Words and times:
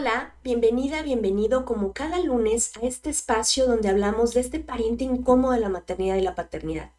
Hola, 0.00 0.32
bienvenida, 0.44 1.02
bienvenido 1.02 1.64
como 1.64 1.92
cada 1.92 2.20
lunes 2.20 2.70
a 2.76 2.86
este 2.86 3.10
espacio 3.10 3.66
donde 3.66 3.88
hablamos 3.88 4.32
de 4.32 4.38
este 4.38 4.60
pariente 4.60 5.02
incómodo 5.02 5.54
de 5.54 5.58
la 5.58 5.68
maternidad 5.68 6.14
y 6.14 6.20
la 6.20 6.36
paternidad. 6.36 6.92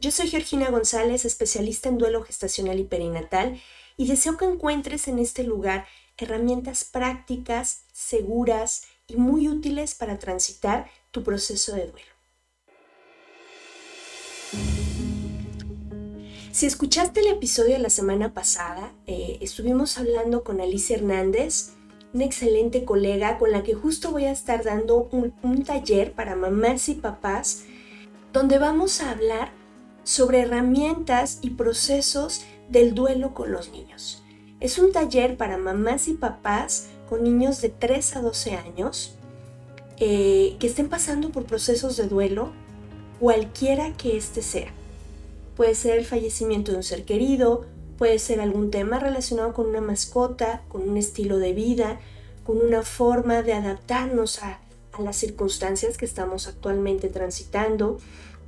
Yo 0.00 0.10
soy 0.10 0.26
Georgina 0.26 0.68
González, 0.68 1.24
especialista 1.24 1.88
en 1.88 1.96
duelo 1.96 2.24
gestacional 2.24 2.80
y 2.80 2.82
perinatal, 2.82 3.60
y 3.96 4.08
deseo 4.08 4.36
que 4.36 4.46
encuentres 4.46 5.06
en 5.06 5.20
este 5.20 5.44
lugar 5.44 5.86
herramientas 6.16 6.82
prácticas, 6.82 7.84
seguras 7.92 8.82
y 9.06 9.14
muy 9.14 9.46
útiles 9.46 9.94
para 9.94 10.18
transitar 10.18 10.90
tu 11.12 11.22
proceso 11.22 11.76
de 11.76 11.86
duelo. 11.86 12.12
Si 16.50 16.66
escuchaste 16.66 17.20
el 17.20 17.28
episodio 17.28 17.74
de 17.74 17.78
la 17.78 17.90
semana 17.90 18.34
pasada, 18.34 18.92
eh, 19.06 19.38
estuvimos 19.40 19.98
hablando 19.98 20.42
con 20.42 20.60
Alicia 20.60 20.96
Hernández, 20.96 21.77
una 22.14 22.24
excelente 22.24 22.84
colega 22.84 23.38
con 23.38 23.52
la 23.52 23.62
que 23.62 23.74
justo 23.74 24.10
voy 24.10 24.24
a 24.24 24.32
estar 24.32 24.64
dando 24.64 25.08
un, 25.12 25.64
taller 25.64 26.12
para 26.12 26.36
mamás 26.36 26.88
y 26.88 26.94
papás, 26.94 27.64
donde 28.32 28.58
vamos 28.58 29.00
a 29.00 29.10
hablar 29.10 29.52
sobre 30.04 30.40
herramientas 30.40 31.38
y 31.42 31.50
procesos 31.50 32.44
del 32.68 32.94
duelo 32.94 33.34
con 33.34 33.52
los 33.52 33.70
niños. 33.72 34.22
Es 34.60 34.78
un 34.78 34.92
taller 34.92 35.36
para 35.36 35.58
mamás 35.58 36.08
y 36.08 36.14
papás 36.14 36.88
con 37.08 37.22
niños 37.22 37.60
de 37.60 37.68
3 37.68 38.16
a 38.16 38.22
12 38.22 38.54
años 38.54 39.14
eh, 39.98 40.56
que 40.58 40.66
estén 40.66 40.88
pasando 40.88 41.30
por 41.30 41.44
procesos 41.44 41.96
de 41.96 42.06
duelo, 42.06 42.52
cualquiera 43.20 43.92
que 43.94 44.16
éste 44.16 44.42
sea. 44.42 44.72
Puede 45.56 45.74
ser 45.74 45.98
el 45.98 46.04
fallecimiento 46.04 46.70
de 46.70 46.78
un 46.78 46.82
ser 46.84 47.04
querido, 47.04 47.66
puede 47.98 48.18
ser 48.20 48.40
algún 48.40 48.70
tema 48.70 48.98
relacionado 49.00 49.52
con 49.52 49.66
una 49.66 49.80
mascota, 49.80 50.62
con 50.68 50.88
un 50.88 50.96
estilo 50.96 51.38
de 51.38 51.52
vida, 51.52 51.98
con 52.44 52.58
una 52.58 52.82
forma 52.82 53.42
de 53.42 53.52
adaptarnos 53.52 54.42
a, 54.42 54.60
las 54.98 55.14
circunstancias 55.14 55.96
que 55.96 56.04
estamos 56.04 56.48
actualmente 56.48 57.08
transitando 57.08 57.98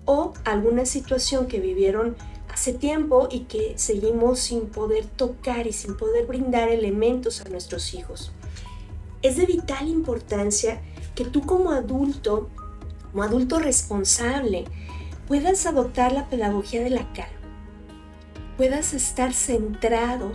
o 0.05 0.33
alguna 0.45 0.85
situación 0.85 1.47
que 1.47 1.61
vivieron 1.61 2.17
hace 2.53 2.73
tiempo 2.73 3.29
y 3.31 3.41
que 3.41 3.75
seguimos 3.77 4.41
sin 4.41 4.67
poder 4.67 5.07
tocar 5.07 5.69
y 5.69 5.73
sin 5.73 5.97
poder 5.97 6.27
brindar 6.27 6.69
elementos 6.69 7.41
a 7.41 7.49
nuestros 7.51 7.95
hijos. 7.95 8.33
Es 9.23 9.37
de 9.37 9.47
vital 9.47 9.87
importancia 9.87 10.81
que 11.15 11.25
tú 11.25 11.43
como 11.43 11.71
adulto, 11.71 12.49
como 13.13 13.23
adulto 13.23 13.61
responsable, 13.61 14.65
puedas 15.29 15.67
adoptar 15.67 16.11
la 16.11 16.29
pedagogía 16.29 16.83
de 16.83 16.91
la 16.91 17.13
calma, 17.13 17.40
puedas 18.61 18.93
estar 18.93 19.33
centrado, 19.33 20.33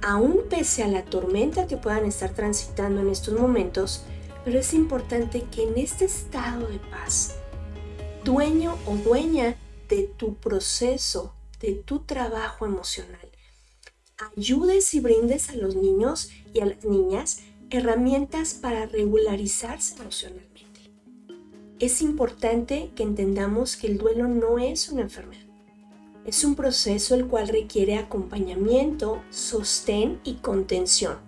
aún 0.00 0.40
pese 0.50 0.82
a 0.82 0.88
la 0.88 1.04
tormenta 1.04 1.68
que 1.68 1.76
puedan 1.76 2.06
estar 2.06 2.34
transitando 2.34 3.00
en 3.00 3.08
estos 3.08 3.38
momentos, 3.38 4.02
pero 4.44 4.58
es 4.58 4.74
importante 4.74 5.44
que 5.44 5.62
en 5.62 5.78
este 5.78 6.06
estado 6.06 6.66
de 6.66 6.80
paz, 6.80 7.36
dueño 8.24 8.76
o 8.84 8.96
dueña 8.96 9.54
de 9.88 10.10
tu 10.16 10.34
proceso, 10.34 11.34
de 11.60 11.74
tu 11.74 12.00
trabajo 12.00 12.66
emocional, 12.66 13.30
ayudes 14.36 14.92
y 14.94 14.98
brindes 14.98 15.48
a 15.48 15.54
los 15.54 15.76
niños 15.76 16.30
y 16.52 16.62
a 16.62 16.66
las 16.66 16.84
niñas 16.84 17.42
herramientas 17.70 18.54
para 18.54 18.86
regularizarse 18.86 19.94
emocionalmente. 20.00 20.90
Es 21.78 22.02
importante 22.02 22.90
que 22.96 23.04
entendamos 23.04 23.76
que 23.76 23.86
el 23.86 23.98
duelo 23.98 24.26
no 24.26 24.58
es 24.58 24.88
una 24.88 25.02
enfermedad. 25.02 25.41
Es 26.24 26.44
un 26.44 26.54
proceso 26.54 27.16
el 27.16 27.26
cual 27.26 27.48
requiere 27.48 27.96
acompañamiento, 27.96 29.22
sostén 29.30 30.20
y 30.22 30.34
contención. 30.34 31.18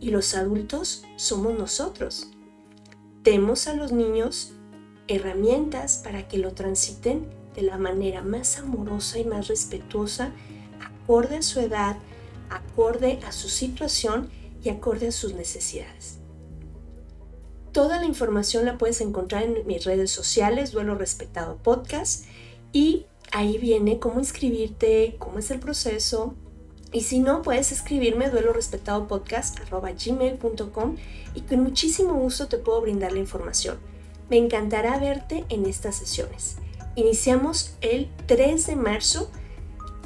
Y 0.00 0.10
los 0.10 0.34
adultos 0.34 1.04
somos 1.14 1.56
nosotros. 1.56 2.28
Demos 3.22 3.68
a 3.68 3.74
los 3.74 3.92
niños 3.92 4.54
herramientas 5.06 6.00
para 6.02 6.26
que 6.26 6.38
lo 6.38 6.54
transiten 6.54 7.28
de 7.54 7.62
la 7.62 7.78
manera 7.78 8.22
más 8.22 8.58
amorosa 8.58 9.18
y 9.20 9.24
más 9.24 9.46
respetuosa, 9.46 10.32
acorde 10.80 11.36
a 11.36 11.42
su 11.42 11.60
edad, 11.60 11.96
acorde 12.50 13.20
a 13.24 13.30
su 13.30 13.48
situación 13.48 14.28
y 14.64 14.70
acorde 14.70 15.08
a 15.08 15.12
sus 15.12 15.34
necesidades. 15.34 16.18
Toda 17.70 17.98
la 17.98 18.06
información 18.06 18.64
la 18.64 18.76
puedes 18.76 19.00
encontrar 19.00 19.44
en 19.44 19.66
mis 19.66 19.84
redes 19.84 20.10
sociales, 20.10 20.72
Duelo 20.72 20.96
Respetado 20.96 21.58
Podcast, 21.58 22.26
y 22.72 23.06
ahí 23.32 23.58
viene 23.58 23.98
cómo 23.98 24.20
inscribirte, 24.20 25.16
cómo 25.18 25.38
es 25.38 25.50
el 25.50 25.58
proceso. 25.58 26.34
Y 26.92 27.00
si 27.00 27.18
no, 27.18 27.42
puedes 27.42 27.72
escribirme 27.72 28.28
duelo 28.28 28.52
respetado 28.52 29.08
y 31.34 31.40
con 31.40 31.60
muchísimo 31.62 32.14
gusto 32.14 32.48
te 32.48 32.58
puedo 32.58 32.82
brindar 32.82 33.12
la 33.12 33.18
información. 33.18 33.78
Me 34.28 34.36
encantará 34.36 34.98
verte 34.98 35.44
en 35.48 35.66
estas 35.66 35.96
sesiones. 35.96 36.56
Iniciamos 36.94 37.74
el 37.80 38.10
3 38.26 38.66
de 38.66 38.76
marzo 38.76 39.30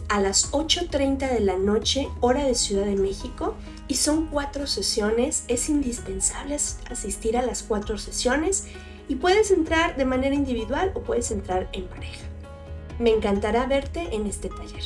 a 0.09 0.21
las 0.21 0.53
8.30 0.53 1.33
de 1.33 1.41
la 1.41 1.59
noche, 1.59 2.09
hora 2.21 2.45
de 2.45 2.55
Ciudad 2.55 2.87
de 2.87 2.95
México, 2.95 3.57
y 3.89 3.95
son 3.97 4.29
cuatro 4.29 4.69
sesiones. 4.69 5.45
Es 5.49 5.69
indispensable 5.69 6.57
asistir 6.91 7.37
a 7.37 7.43
las 7.43 7.65
cuatro 7.65 7.99
sesiones 7.99 8.69
y 9.09 9.17
puedes 9.17 9.51
entrar 9.51 9.97
de 9.97 10.05
manera 10.05 10.34
individual 10.34 10.93
o 10.95 11.03
puedes 11.03 11.33
entrar 11.33 11.69
en 11.72 11.87
pareja. 11.89 12.26
Me 12.98 13.10
encantará 13.10 13.66
verte 13.66 14.15
en 14.15 14.27
este 14.27 14.48
taller. 14.48 14.83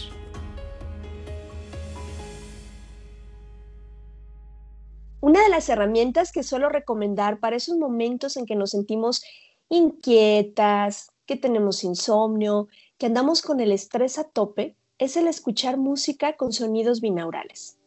Una 5.20 5.44
de 5.44 5.48
las 5.48 5.68
herramientas 5.68 6.32
que 6.32 6.42
suelo 6.42 6.68
recomendar 6.68 7.38
para 7.38 7.54
esos 7.54 7.76
momentos 7.76 8.36
en 8.36 8.46
que 8.46 8.56
nos 8.56 8.70
sentimos 8.70 9.22
inquietas, 9.68 11.12
que 11.24 11.36
tenemos 11.36 11.84
insomnio, 11.84 12.66
que 12.98 13.06
andamos 13.06 13.42
con 13.42 13.60
el 13.60 13.70
estrés 13.70 14.18
a 14.18 14.24
tope, 14.24 14.74
es 14.98 15.16
el 15.16 15.28
escuchar 15.28 15.76
música 15.76 16.36
con 16.36 16.52
sonidos 16.52 17.00
binaurales. 17.00 17.78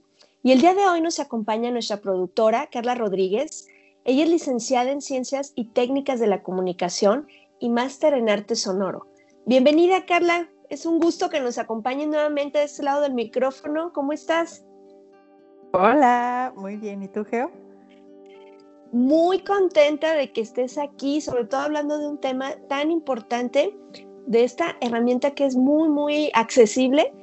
Y 0.41 0.53
el 0.53 0.61
día 0.61 0.73
de 0.73 0.85
hoy 0.85 1.01
nos 1.01 1.19
acompaña 1.19 1.69
nuestra 1.69 2.01
productora, 2.01 2.69
Carla 2.71 2.95
Rodríguez. 2.95 3.67
Ella 4.05 4.23
es 4.23 4.29
licenciada 4.29 4.91
en 4.91 5.01
Ciencias 5.01 5.51
y 5.55 5.65
Técnicas 5.65 6.21
de 6.21 6.27
la 6.27 6.43
Comunicación 6.43 7.27
y 7.59 7.69
máster 7.69 8.13
en 8.13 8.29
Arte 8.29 8.55
Sonoro. 8.55 9.12
Bienvenida, 9.45 10.05
Carla. 10.05 10.47
Es 10.69 10.85
un 10.85 11.01
gusto 11.01 11.29
que 11.29 11.41
nos 11.41 11.57
acompañe 11.57 12.07
nuevamente 12.07 12.59
de 12.59 12.63
este 12.63 12.81
lado 12.81 13.01
del 13.01 13.13
micrófono. 13.13 13.91
¿Cómo 13.91 14.13
estás? 14.13 14.63
Hola, 15.73 16.53
muy 16.55 16.77
bien. 16.77 17.03
¿Y 17.03 17.09
tú, 17.09 17.25
Geo? 17.25 17.51
Muy 18.93 19.39
contenta 19.39 20.13
de 20.13 20.31
que 20.31 20.39
estés 20.39 20.77
aquí, 20.77 21.19
sobre 21.19 21.43
todo 21.43 21.59
hablando 21.59 21.99
de 21.99 22.07
un 22.07 22.19
tema 22.19 22.51
tan 22.69 22.89
importante, 22.89 23.77
de 24.27 24.45
esta 24.45 24.77
herramienta 24.79 25.31
que 25.31 25.45
es 25.45 25.57
muy, 25.57 25.89
muy 25.89 26.31
accesible 26.35 27.13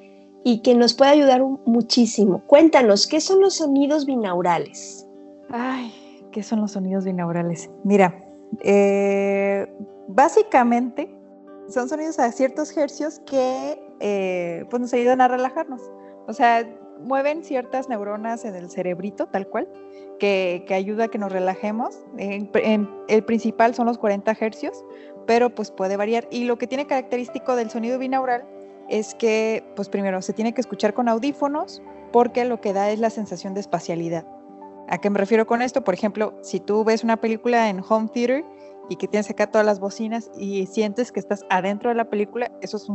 y 0.44 0.60
que 0.60 0.74
nos 0.74 0.92
puede 0.92 1.12
ayudar 1.12 1.42
muchísimo. 1.64 2.42
Cuéntanos, 2.46 3.06
¿qué 3.06 3.22
son 3.22 3.40
los 3.40 3.54
sonidos 3.54 4.04
binaurales? 4.04 5.08
Ay, 5.48 5.90
¿qué 6.32 6.42
son 6.42 6.60
los 6.60 6.72
sonidos 6.72 7.06
binaurales? 7.06 7.70
Mira, 7.82 8.14
eh, 8.62 9.66
básicamente 10.08 11.18
son 11.70 11.88
sonidos 11.88 12.18
a 12.18 12.30
ciertos 12.32 12.76
hercios 12.76 13.20
que 13.26 13.80
eh, 14.00 14.64
pues 14.70 14.80
nos 14.80 14.92
ayudan 14.92 15.20
a 15.20 15.28
relajarnos. 15.28 15.80
O 16.26 16.32
sea, 16.32 16.68
mueven 17.00 17.42
ciertas 17.44 17.88
neuronas 17.88 18.44
en 18.44 18.54
el 18.54 18.70
cerebrito, 18.70 19.26
tal 19.26 19.48
cual, 19.48 19.68
que, 20.18 20.64
ayuda 20.70 21.04
a 21.04 21.08
que 21.08 21.18
nos 21.18 21.32
relajemos. 21.32 21.98
el 22.18 23.24
principal 23.24 23.74
son 23.74 23.86
los 23.86 23.98
40 23.98 24.36
hercios, 24.40 24.84
pero 25.26 25.54
pues 25.54 25.70
puede 25.70 25.96
variar. 25.96 26.28
Y 26.30 26.44
lo 26.44 26.58
que 26.58 26.66
tiene 26.66 26.86
característico 26.86 27.56
del 27.56 27.70
sonido 27.70 27.98
binaural 27.98 28.44
es 28.88 29.14
que, 29.14 29.64
pues 29.76 29.88
primero, 29.88 30.20
se 30.20 30.32
tiene 30.32 30.52
que 30.52 30.60
escuchar 30.60 30.94
con 30.94 31.08
audífonos 31.08 31.82
porque 32.12 32.44
lo 32.44 32.60
que 32.60 32.72
da 32.72 32.90
es 32.90 32.98
la 32.98 33.10
sensación 33.10 33.54
de 33.54 33.60
espacialidad. 33.60 34.26
¿A 34.88 34.98
qué 34.98 35.08
me 35.08 35.18
refiero 35.18 35.46
con 35.46 35.62
esto? 35.62 35.84
Por 35.84 35.94
ejemplo, 35.94 36.34
si 36.42 36.58
tú 36.58 36.82
ves 36.82 37.04
una 37.04 37.16
película 37.16 37.68
en 37.68 37.80
home 37.88 38.08
theater 38.12 38.44
y 38.88 38.96
que 38.96 39.06
tienes 39.06 39.30
acá 39.30 39.50
todas 39.50 39.66
las 39.66 39.80
bocinas 39.80 40.30
y 40.36 40.66
sientes 40.66 41.12
que 41.12 41.20
estás 41.20 41.44
adentro 41.48 41.90
de 41.90 41.96
la 41.96 42.10
película, 42.10 42.50
eso 42.60 42.76
es 42.76 42.88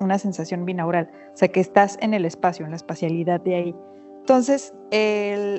una 0.00 0.18
sensación 0.18 0.64
binaural, 0.64 1.10
o 1.34 1.36
sea 1.36 1.48
que 1.48 1.60
estás 1.60 1.98
en 2.00 2.14
el 2.14 2.24
espacio, 2.24 2.64
en 2.64 2.70
la 2.70 2.76
espacialidad 2.76 3.40
de 3.40 3.54
ahí. 3.54 3.76
Entonces, 4.20 4.72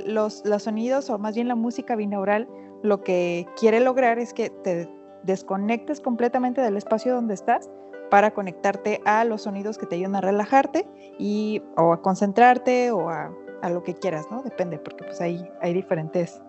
los, 0.06 0.44
sonidos, 0.60 1.10
o 1.10 1.20
más 1.20 1.36
bien 1.36 1.50
la 1.50 1.56
música 1.56 1.96
binaural, 1.98 2.48
lo 2.82 3.04
que 3.04 3.46
quiere 3.60 3.82
lograr 3.82 4.20
es 4.20 4.34
que 4.34 4.50
te 4.50 4.90
desconectes 5.24 6.00
completamente 6.00 6.62
del 6.62 6.78
espacio 6.78 7.14
donde 7.14 7.34
estás 7.34 7.70
para 8.10 8.32
conectarte 8.32 9.02
a 9.06 9.26
los 9.26 9.44
sonidos 9.44 9.78
que 9.78 9.86
te 9.86 9.96
ayudan 9.96 10.16
a 10.16 10.22
relajarte 10.22 10.88
y 11.20 11.62
o 11.76 11.92
a 11.92 12.02
concentrarte 12.02 12.92
o 12.92 13.10
a, 13.10 13.34
a 13.62 13.70
lo 13.70 13.84
que 13.84 13.96
quieras, 13.96 14.28
¿no? 14.32 14.44
Depende, 14.44 14.80
porque 14.80 15.04
pues 15.04 15.20
ahí 15.20 15.46
hay 15.62 15.74
diferentes 15.74 16.42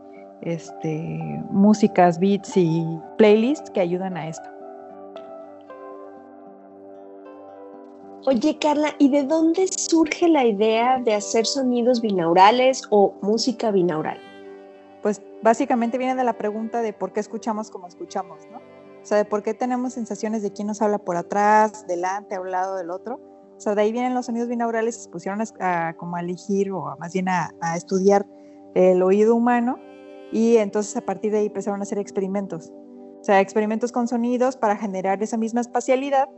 este, 0.45 1.43
músicas, 1.51 2.19
beats 2.19 2.57
y 2.57 2.85
playlists 3.17 3.71
que 3.71 3.81
ayudan 3.81 4.17
a 4.17 4.29
esto. 4.29 4.49
Oye, 8.27 8.59
Carla, 8.59 8.95
¿y 8.99 9.11
de 9.11 9.25
dónde 9.25 9.67
surge 9.69 10.29
la 10.29 10.47
idea 10.47 10.99
de 10.99 11.15
hacer 11.15 11.45
sonidos 11.45 12.01
binaurales 12.01 12.83
o 12.89 13.15
música 13.21 13.71
binaural? 13.71 14.19
Pues 15.03 15.21
básicamente 15.43 15.99
viene 15.99 16.15
de 16.15 16.25
la 16.25 16.33
pregunta 16.33 16.81
de 16.81 16.95
por 16.95 17.13
qué 17.13 17.21
escuchamos 17.21 17.71
como 17.71 17.87
escuchamos, 17.87 18.41
¿no? 18.51 18.59
O 18.59 19.07
sea, 19.07 19.19
de 19.19 19.27
por 19.27 19.43
qué 19.43 19.53
tenemos 19.53 19.93
sensaciones 19.93 20.43
de 20.43 20.51
quién 20.51 20.67
nos 20.67 20.81
habla 20.81 20.97
por 20.97 21.17
atrás, 21.17 21.87
delante, 21.87 22.37
a 22.37 22.41
un 22.41 22.51
lado 22.51 22.77
del 22.77 22.91
otro. 22.91 23.21
O 23.55 23.61
sea, 23.61 23.75
de 23.75 23.83
ahí 23.83 23.93
vienen 23.93 24.15
los 24.15 24.25
sonidos 24.25 24.49
binaurales, 24.49 25.05
se 25.05 25.11
pusieron 25.11 25.43
a, 25.61 25.95
como 25.99 26.17
a 26.17 26.21
elegir 26.21 26.73
o 26.73 26.97
más 26.99 27.13
bien 27.13 27.29
a, 27.29 27.51
a 27.61 27.77
estudiar 27.77 28.25
el 28.75 29.03
oído 29.03 29.37
humano 29.37 29.79
y 30.33 30.57
entonces 30.57 30.97
a 30.97 31.01
partir 31.01 31.33
de 31.33 31.39
ahí 31.39 31.47
empezaron 31.47 31.81
a 31.81 31.83
hacer 31.85 31.99
experimentos. 31.99 32.73
O 33.21 33.25
sea, 33.25 33.41
experimentos 33.41 33.93
con 33.93 34.09
sonidos 34.09 34.57
para 34.57 34.77
generar 34.77 35.23
esa 35.23 35.37
misma 35.37 35.61
espacialidad, 35.61 36.29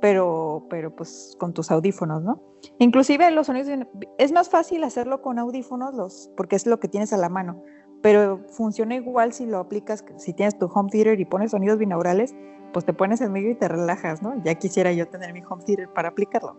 pero, 0.00 0.66
pero 0.70 0.94
pues 0.94 1.34
con 1.38 1.52
tus 1.52 1.70
audífonos, 1.70 2.22
¿no? 2.22 2.42
Inclusive 2.78 3.30
los 3.30 3.46
sonidos, 3.46 3.86
es 4.18 4.32
más 4.32 4.48
fácil 4.48 4.84
hacerlo 4.84 5.22
con 5.22 5.38
audífonos 5.38 5.94
los, 5.94 6.30
porque 6.36 6.56
es 6.56 6.66
lo 6.66 6.78
que 6.78 6.88
tienes 6.88 7.12
a 7.12 7.16
la 7.16 7.28
mano, 7.28 7.62
pero 8.02 8.44
funciona 8.48 8.94
igual 8.94 9.32
si 9.32 9.46
lo 9.46 9.58
aplicas, 9.58 10.04
si 10.16 10.32
tienes 10.32 10.58
tu 10.58 10.66
home 10.66 10.90
theater 10.90 11.18
y 11.18 11.24
pones 11.24 11.50
sonidos 11.50 11.78
binaurales, 11.78 12.34
pues 12.72 12.84
te 12.84 12.92
pones 12.92 13.20
en 13.20 13.32
medio 13.32 13.50
y 13.50 13.54
te 13.54 13.68
relajas, 13.68 14.22
¿no? 14.22 14.40
Ya 14.44 14.54
quisiera 14.54 14.92
yo 14.92 15.08
tener 15.08 15.32
mi 15.32 15.42
home 15.48 15.64
theater 15.64 15.88
para 15.92 16.10
aplicarlo. 16.10 16.56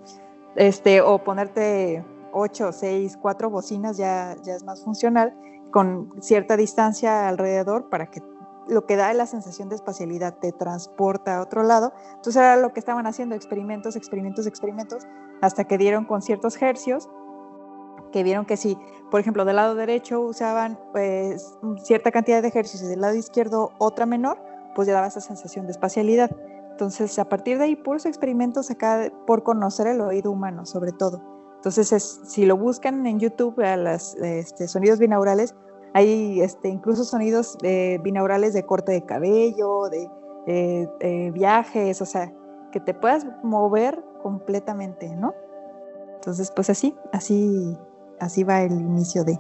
Este, 0.56 1.02
o 1.02 1.24
ponerte 1.24 2.04
8, 2.34 2.72
6, 2.72 3.18
4 3.22 3.50
bocinas 3.50 3.98
ya, 3.98 4.36
ya 4.44 4.56
es 4.56 4.64
más 4.64 4.84
funcional 4.84 5.36
con 5.72 6.10
cierta 6.22 6.58
distancia 6.58 7.28
alrededor 7.28 7.90
para 7.90 8.08
que 8.08 8.22
lo 8.68 8.86
que 8.86 8.96
da 8.96 9.14
la 9.14 9.26
sensación 9.26 9.70
de 9.70 9.76
espacialidad 9.76 10.36
te 10.40 10.52
transporta 10.52 11.38
a 11.38 11.42
otro 11.42 11.64
lado. 11.64 11.94
Entonces 12.16 12.38
era 12.38 12.58
lo 12.58 12.74
que 12.74 12.80
estaban 12.80 13.08
haciendo, 13.08 13.36
experimentos, 13.36 13.96
experimentos, 13.96 14.46
experimentos, 14.46 15.08
hasta 15.42 15.64
que 15.66 15.78
dieron 15.78 16.06
con 16.06 16.22
ciertos 16.22 16.62
hercios, 16.62 17.10
que 18.12 18.24
vieron 18.24 18.46
que 18.46 18.58
si, 18.58 18.78
por 19.12 19.20
ejemplo, 19.20 19.46
del 19.46 19.58
lado 19.58 19.76
derecho 19.76 20.22
usaban 20.22 20.80
pues 20.92 21.58
cierta 21.84 22.12
cantidad 22.12 22.42
de 22.42 22.52
hercios 22.54 22.82
y 22.84 22.88
del 22.88 23.02
lado 23.02 23.16
izquierdo 23.16 23.72
otra 23.78 24.06
menor, 24.06 24.42
pues 24.76 24.88
ya 24.88 24.94
daba 24.94 25.08
esa 25.08 25.22
sensación 25.22 25.66
de 25.66 25.72
espacialidad. 25.72 26.32
Entonces, 26.72 27.18
a 27.20 27.28
partir 27.28 27.58
de 27.58 27.66
ahí, 27.66 27.76
puros 27.76 28.06
experimentos 28.06 28.70
acá 28.70 29.12
por 29.26 29.44
conocer 29.44 29.88
el 29.88 30.02
oído 30.02 30.32
humano, 30.32 30.66
sobre 30.66 30.92
todo. 30.92 31.37
Entonces, 31.68 32.22
si 32.24 32.46
lo 32.46 32.56
buscan 32.56 33.06
en 33.06 33.20
YouTube, 33.20 33.60
a 33.60 33.76
los 33.76 34.16
este, 34.16 34.70
sonidos 34.70 35.00
binaurales, 35.00 35.54
hay 35.94 36.40
este, 36.40 36.70
incluso 36.70 37.04
sonidos 37.04 37.58
eh, 37.62 38.00
binaurales 38.02 38.54
de 38.54 38.64
corte 38.64 38.94
de 38.94 39.04
cabello, 39.04 39.90
de 39.90 40.10
eh, 40.48 41.32
viajes, 41.34 42.02
o 42.02 42.06
sea, 42.06 42.32
que 42.72 42.80
te 42.80 42.94
puedas 42.94 43.28
mover 43.44 44.02
completamente, 44.24 45.14
¿no? 45.18 45.34
Entonces, 46.16 46.52
pues 46.56 46.70
así, 46.70 46.96
así, 47.12 47.78
así 48.22 48.46
va 48.46 48.62
el 48.62 48.72
inicio 48.72 49.26
de. 49.26 49.38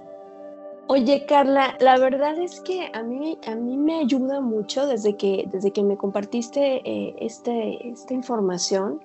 Oye, 0.90 1.26
Carla, 1.28 1.78
la 1.80 1.98
verdad 1.98 2.38
es 2.38 2.60
que 2.60 2.90
a 2.94 3.04
mí, 3.04 3.40
a 3.48 3.56
mí 3.56 3.78
me 3.78 4.00
ayuda 4.00 4.42
mucho 4.42 4.86
desde 4.86 5.16
que, 5.16 5.46
desde 5.50 5.72
que 5.72 5.82
me 5.82 5.96
compartiste 5.96 6.82
eh, 6.84 7.16
este, 7.20 7.88
esta 7.88 8.14
información 8.14 9.00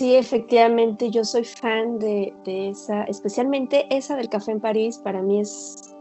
Sí, 0.00 0.16
efectivamente, 0.16 1.10
yo 1.10 1.24
soy 1.24 1.44
fan 1.44 1.98
de, 1.98 2.32
esa, 2.46 3.04
especialmente 3.04 3.86
esa 3.94 4.16
del 4.16 4.30
café 4.30 4.52
en 4.52 4.60
París, 4.60 4.96
para 4.96 5.20
mí 5.20 5.40
es, 5.40 5.94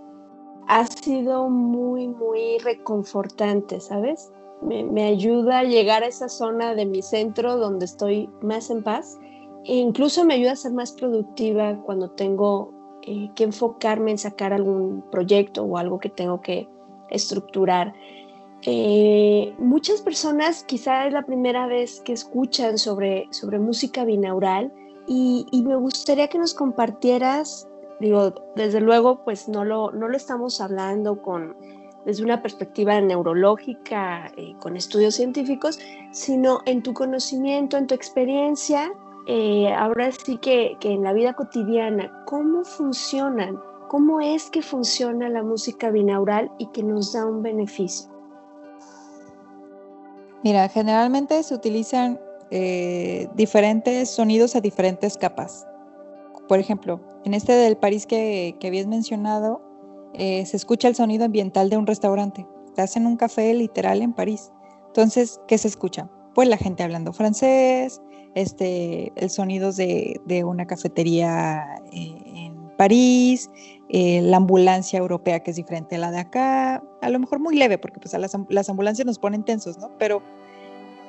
ha 0.69 0.86
sido 0.86 1.50
muy, 1.50 2.07
muy 2.07 2.60
reconfortante, 2.60 3.81
¿sabes? 3.81 4.31
Me, 4.62 5.04
ayuda 5.04 5.60
a 5.60 5.63
llegar 5.66 6.04
a 6.04 6.07
esa 6.07 6.30
zona 6.30 6.75
de 6.75 6.86
mi 6.86 7.01
centro 7.01 7.57
donde 7.57 7.84
estoy 7.84 8.30
más 8.42 8.69
en 8.69 8.84
paz 8.84 9.19
e 9.66 9.75
incluso 9.75 10.24
me 10.24 10.36
ayuda 10.36 10.54
a 10.54 10.56
ser 10.56 10.72
más 10.72 10.94
productiva 10.94 11.78
cuando 11.84 12.10
tengo 12.12 12.72
eh, 13.02 13.30
que 13.35 13.44
enfocarme 13.44 14.12
en 14.12 14.18
sacar 14.18 14.54
algún 14.54 15.04
proyecto 15.12 15.64
o 15.64 15.78
algo 15.78 16.00
que 16.00 16.09
tengo 16.09 16.40
que 16.40 16.69
estructurar. 17.09 17.94
Eh, 18.66 19.54
muchas 19.57 20.01
personas 20.01 20.63
quizá 20.63 21.07
es 21.07 21.13
la 21.13 21.21
primera 21.21 21.68
vez 21.68 22.01
que 22.01 22.11
escuchan 22.11 22.78
sobre, 22.78 23.28
sobre 23.31 23.57
música 23.57 24.04
binaural 24.04 24.71
y, 25.07 25.45
me 25.66 25.75
gustaría 25.75 26.28
que 26.28 26.37
nos 26.37 26.54
compartieras, 26.54 27.68
digo, 27.99 28.33
desde 28.56 28.81
luego 28.81 29.23
pues 29.23 29.47
no 29.47 29.63
lo, 29.63 29.92
no 29.92 30.07
lo 30.07 30.16
estamos 30.16 30.61
hablando 30.61 31.21
con, 31.21 31.56
desde 32.06 32.23
una 32.23 32.42
perspectiva 32.42 32.99
neurológica, 32.99 34.31
eh, 34.37 34.54
con 34.59 34.75
estudios 34.75 35.16
científicos, 35.16 35.80
sino 36.11 36.59
en 36.66 36.83
tu 36.83 36.94
conocimiento, 36.94 37.78
en 37.78 37.87
tu 37.87 37.95
experiencia, 37.95 38.92
eh, 39.25 39.71
ahora 39.73 40.11
sí 40.11 40.37
que, 40.37 40.75
que 40.80 40.92
en 40.92 41.04
la 41.04 41.13
vida 41.13 41.33
cotidiana, 41.33 42.23
¿cómo 42.25 42.63
funcionan? 42.66 43.57
¿Cómo 43.87 44.21
es 44.21 44.49
que 44.49 44.61
funciona 44.61 45.30
la 45.30 45.44
música 45.44 45.89
binaural 45.89 46.51
y 46.59 46.68
que 46.68 46.83
nos 46.83 47.13
da 47.13 47.25
un 47.25 47.42
beneficio? 47.42 48.19
Mira, 50.44 50.69
generalmente 50.69 51.44
se 51.44 51.54
utilizan 51.54 52.19
eh, 52.52 53.28
diferentes 53.36 54.10
sonidos 54.10 54.56
a 54.56 54.62
diferentes 54.62 55.18
capas. 55.18 55.68
Por 56.48 56.60
ejemplo, 56.60 57.02
en 57.26 57.34
este 57.34 57.54
del 57.54 57.78
París 57.78 58.06
que, 58.08 58.56
habías 58.64 58.88
mencionado, 58.88 59.62
eh, 60.14 60.46
se 60.46 60.58
escucha 60.58 60.88
el 60.88 60.96
sonido 60.96 61.26
ambiental 61.26 61.69
de 61.69 61.78
un 61.78 61.86
restaurante. 61.86 62.48
Estás 62.66 62.96
en 62.96 63.06
un 63.06 63.18
café 63.18 63.54
literal 63.54 64.02
en 64.02 64.14
París. 64.14 64.52
Entonces, 64.88 65.40
¿qué 65.48 65.58
se 65.58 65.68
escucha? 65.68 66.10
Pues 66.34 66.48
la 66.48 66.58
gente 66.58 66.84
hablando 66.84 67.14
francés, 67.14 68.02
este, 68.34 69.12
el 69.16 69.30
sonido 69.30 69.72
de, 69.72 70.19
de 70.26 70.44
una 70.44 70.66
cafetería 70.66 71.64
eh, 71.92 72.16
en 72.34 72.69
París, 72.78 73.52
eh, 73.92 74.22
la 74.22 74.38
ambulancia 74.38 75.00
europea 75.00 75.40
que 75.40 75.50
es 75.50 75.58
diferente 75.58 75.96
a 75.96 75.98
la 76.00 76.12
de 76.12 76.19
acá, 76.19 76.84
a 77.02 77.10
lo 77.10 77.18
mejor 77.18 77.40
muy 77.40 77.56
leve, 77.56 77.80
porque 77.80 78.00
pues 78.00 78.14
a 78.14 78.19
las, 78.19 78.36
ambulancias 78.36 79.06
nos 79.06 79.18
ponen 79.18 79.44
tensos, 79.44 79.80
¿no? 79.80 79.90
Pero 79.98 80.22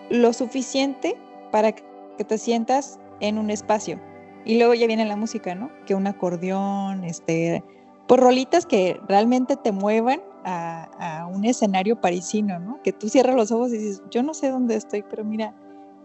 lo 0.09 0.33
suficiente 0.33 1.15
para 1.53 1.73
que 1.73 1.85
te 2.27 2.39
sientas 2.39 2.99
en 3.21 3.37
un 3.37 3.51
espacio. 3.51 4.01
Y 4.47 4.57
luego 4.57 4.73
ya 4.73 4.87
viene 4.87 5.05
la 5.05 5.17
música, 5.17 5.55
¿no? 5.55 5.71
Que 5.85 5.95
un 5.95 6.07
acordeón, 6.07 7.05
este, 7.05 7.63
pues 8.09 8.19
rolitas 8.19 8.65
que 8.65 8.99
realmente 9.07 9.57
te 9.57 9.73
muevan 9.73 10.23
a, 10.45 10.85
a, 10.99 11.27
un 11.27 11.45
escenario 11.45 12.01
parisino, 12.01 12.59
¿no? 12.59 12.81
Que 12.83 12.95
tú 12.95 13.11
cierras 13.11 13.37
los 13.37 13.53
ojos 13.53 13.75
y 13.75 13.77
dices, 13.77 14.03
yo 14.11 14.23
no 14.23 14.33
sé 14.33 14.49
dónde 14.49 14.77
estoy, 14.77 15.03
pero 15.03 15.23
mira, 15.23 15.55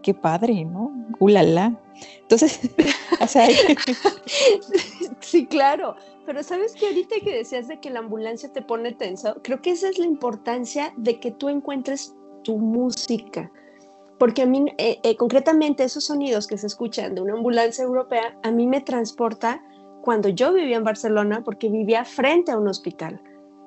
qué 0.02 0.12
padre, 0.12 0.64
¿no? 0.66 0.92
Ulala. 1.18 1.80
Entonces, 2.20 2.60
sea, 3.28 3.48
Sí, 5.20 5.46
claro, 5.46 5.96
pero 6.24 6.42
sabes 6.42 6.74
que 6.74 6.86
ahorita 6.86 7.16
que 7.22 7.36
decías 7.36 7.68
de 7.68 7.80
que 7.80 7.90
la 7.90 8.00
ambulancia 8.00 8.52
te 8.52 8.62
pone 8.62 8.92
tenso, 8.92 9.36
creo 9.42 9.60
que 9.62 9.70
esa 9.70 9.88
es 9.88 9.98
la 9.98 10.06
importancia 10.06 10.92
de 10.96 11.20
que 11.20 11.30
tú 11.30 11.48
encuentres 11.48 12.14
tu 12.42 12.58
música, 12.58 13.50
porque 14.18 14.42
a 14.42 14.46
mí, 14.46 14.66
eh, 14.78 14.98
eh, 15.02 15.16
concretamente, 15.16 15.84
esos 15.84 16.04
sonidos 16.04 16.46
que 16.46 16.56
se 16.58 16.66
escuchan 16.66 17.14
de 17.14 17.20
una 17.20 17.34
ambulancia 17.34 17.84
europea, 17.84 18.38
a 18.42 18.50
mí 18.50 18.66
me 18.66 18.80
transporta 18.80 19.62
cuando 20.02 20.28
yo 20.28 20.52
vivía 20.52 20.76
en 20.76 20.84
Barcelona, 20.84 21.42
porque 21.44 21.68
vivía 21.68 22.04
frente 22.04 22.52
a 22.52 22.58
un 22.58 22.68
hospital. 22.68 23.20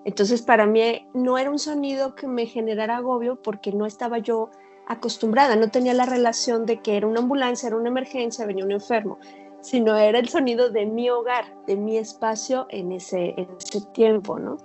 Entonces, 0.06 0.42
para 0.42 0.66
mí 0.66 1.06
no 1.14 1.38
era 1.38 1.52
un 1.52 1.60
sonido 1.60 2.16
que 2.16 2.28
me 2.28 2.46
generara 2.46 2.98
agobio 2.98 3.42
porque 3.42 3.72
no 3.72 3.86
estaba 3.86 4.20
yo 4.20 4.50
acostumbrada, 4.90 5.56
no 5.56 5.70
tenía 5.70 5.94
la 5.94 6.06
relación 6.06 6.66
de 6.66 6.82
que 6.82 6.98
era 6.98 7.08
una 7.08 7.20
ambulancia, 7.20 7.68
era 7.68 7.78
una 7.78 7.90
emergencia, 7.90 8.46
venía 8.46 8.66
un 8.66 8.72
enfermo, 8.72 9.20
sino 9.62 9.96
era 9.96 10.20
el 10.20 10.28
sonido 10.28 10.70
de 10.72 10.86
mi 10.86 11.10
hogar, 11.10 11.46
de 11.68 11.78
mi 11.78 11.98
espacio 11.98 12.66
en 12.70 12.92
ese, 12.92 13.36
en 13.38 13.48
ese 13.60 13.82
tiempo, 13.94 14.40
¿no? 14.40 14.58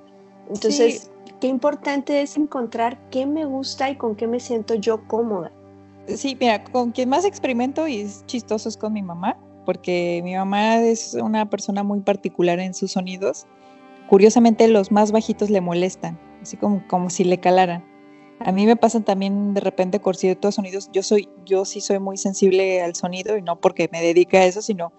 Entonces, 0.48 1.10
qué 1.40 1.46
importante 1.46 2.22
es 2.22 2.36
encontrar 2.36 2.98
qué 3.10 3.26
me 3.26 3.44
gusta 3.44 3.90
y 3.90 3.96
con 3.96 4.16
qué 4.16 4.26
me 4.26 4.40
siento 4.40 4.74
yo 4.74 5.06
cómoda. 5.06 5.52
Sí, 6.06 6.36
mira, 6.40 6.64
con 6.64 6.90
quien 6.90 7.10
más 7.10 7.24
experimento 7.24 7.86
y 7.86 8.00
es 8.00 8.24
chistoso 8.26 8.68
es 8.68 8.76
con 8.76 8.94
mi 8.94 9.02
mamá, 9.02 9.36
porque 9.66 10.20
mi 10.24 10.34
mamá 10.34 10.76
es 10.78 11.14
una 11.14 11.48
persona 11.48 11.82
muy 11.82 12.00
particular 12.00 12.60
en 12.60 12.72
sus 12.72 12.92
sonidos. 12.92 13.46
Curiosamente, 14.08 14.68
los 14.68 14.90
más 14.90 15.12
bajitos 15.12 15.50
le 15.50 15.60
molestan, 15.60 16.18
así 16.40 16.56
como, 16.56 16.86
como 16.88 17.10
si 17.10 17.24
le 17.24 17.40
calaran. 17.40 17.93
A 18.44 18.52
mí 18.52 18.66
me 18.66 18.76
pasan 18.76 19.04
también 19.04 19.54
de 19.54 19.60
repente 19.60 20.00
con 20.00 20.14
ciertos 20.14 20.56
sonidos. 20.56 20.90
Yo 20.92 21.02
soy, 21.02 21.28
yo 21.46 21.64
sí 21.64 21.80
soy 21.80 21.98
muy 21.98 22.18
sensible 22.18 22.82
al 22.82 22.94
sonido 22.94 23.36
y 23.36 23.42
no 23.42 23.58
porque 23.60 23.88
me 23.90 24.02
dedique 24.02 24.36
a 24.36 24.44
eso, 24.44 24.60
sino 24.60 24.92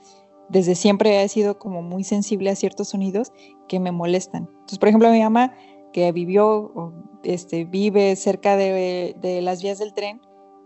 desde 0.49 0.75
siempre 0.75 1.23
he 1.23 1.27
sido 1.29 1.59
como 1.59 1.81
muy 1.81 2.03
sensible 2.03 2.49
a 2.49 2.55
ciertos 2.55 2.89
sonidos 2.89 3.31
que 3.67 3.79
me 3.79 3.91
molestan. 3.91 4.49
Entonces, 4.51 4.79
por 4.79 4.89
ejemplo, 4.89 5.11
mi 5.11 5.21
mamá 5.21 5.53
que 5.93 6.11
vivió, 6.11 6.93
este, 7.23 7.65
vive 7.65 8.15
cerca 8.15 8.57
de, 8.57 9.15
de 9.21 9.41
las 9.41 9.61
vías 9.61 9.77
del 9.77 9.93
tren, 9.93 10.21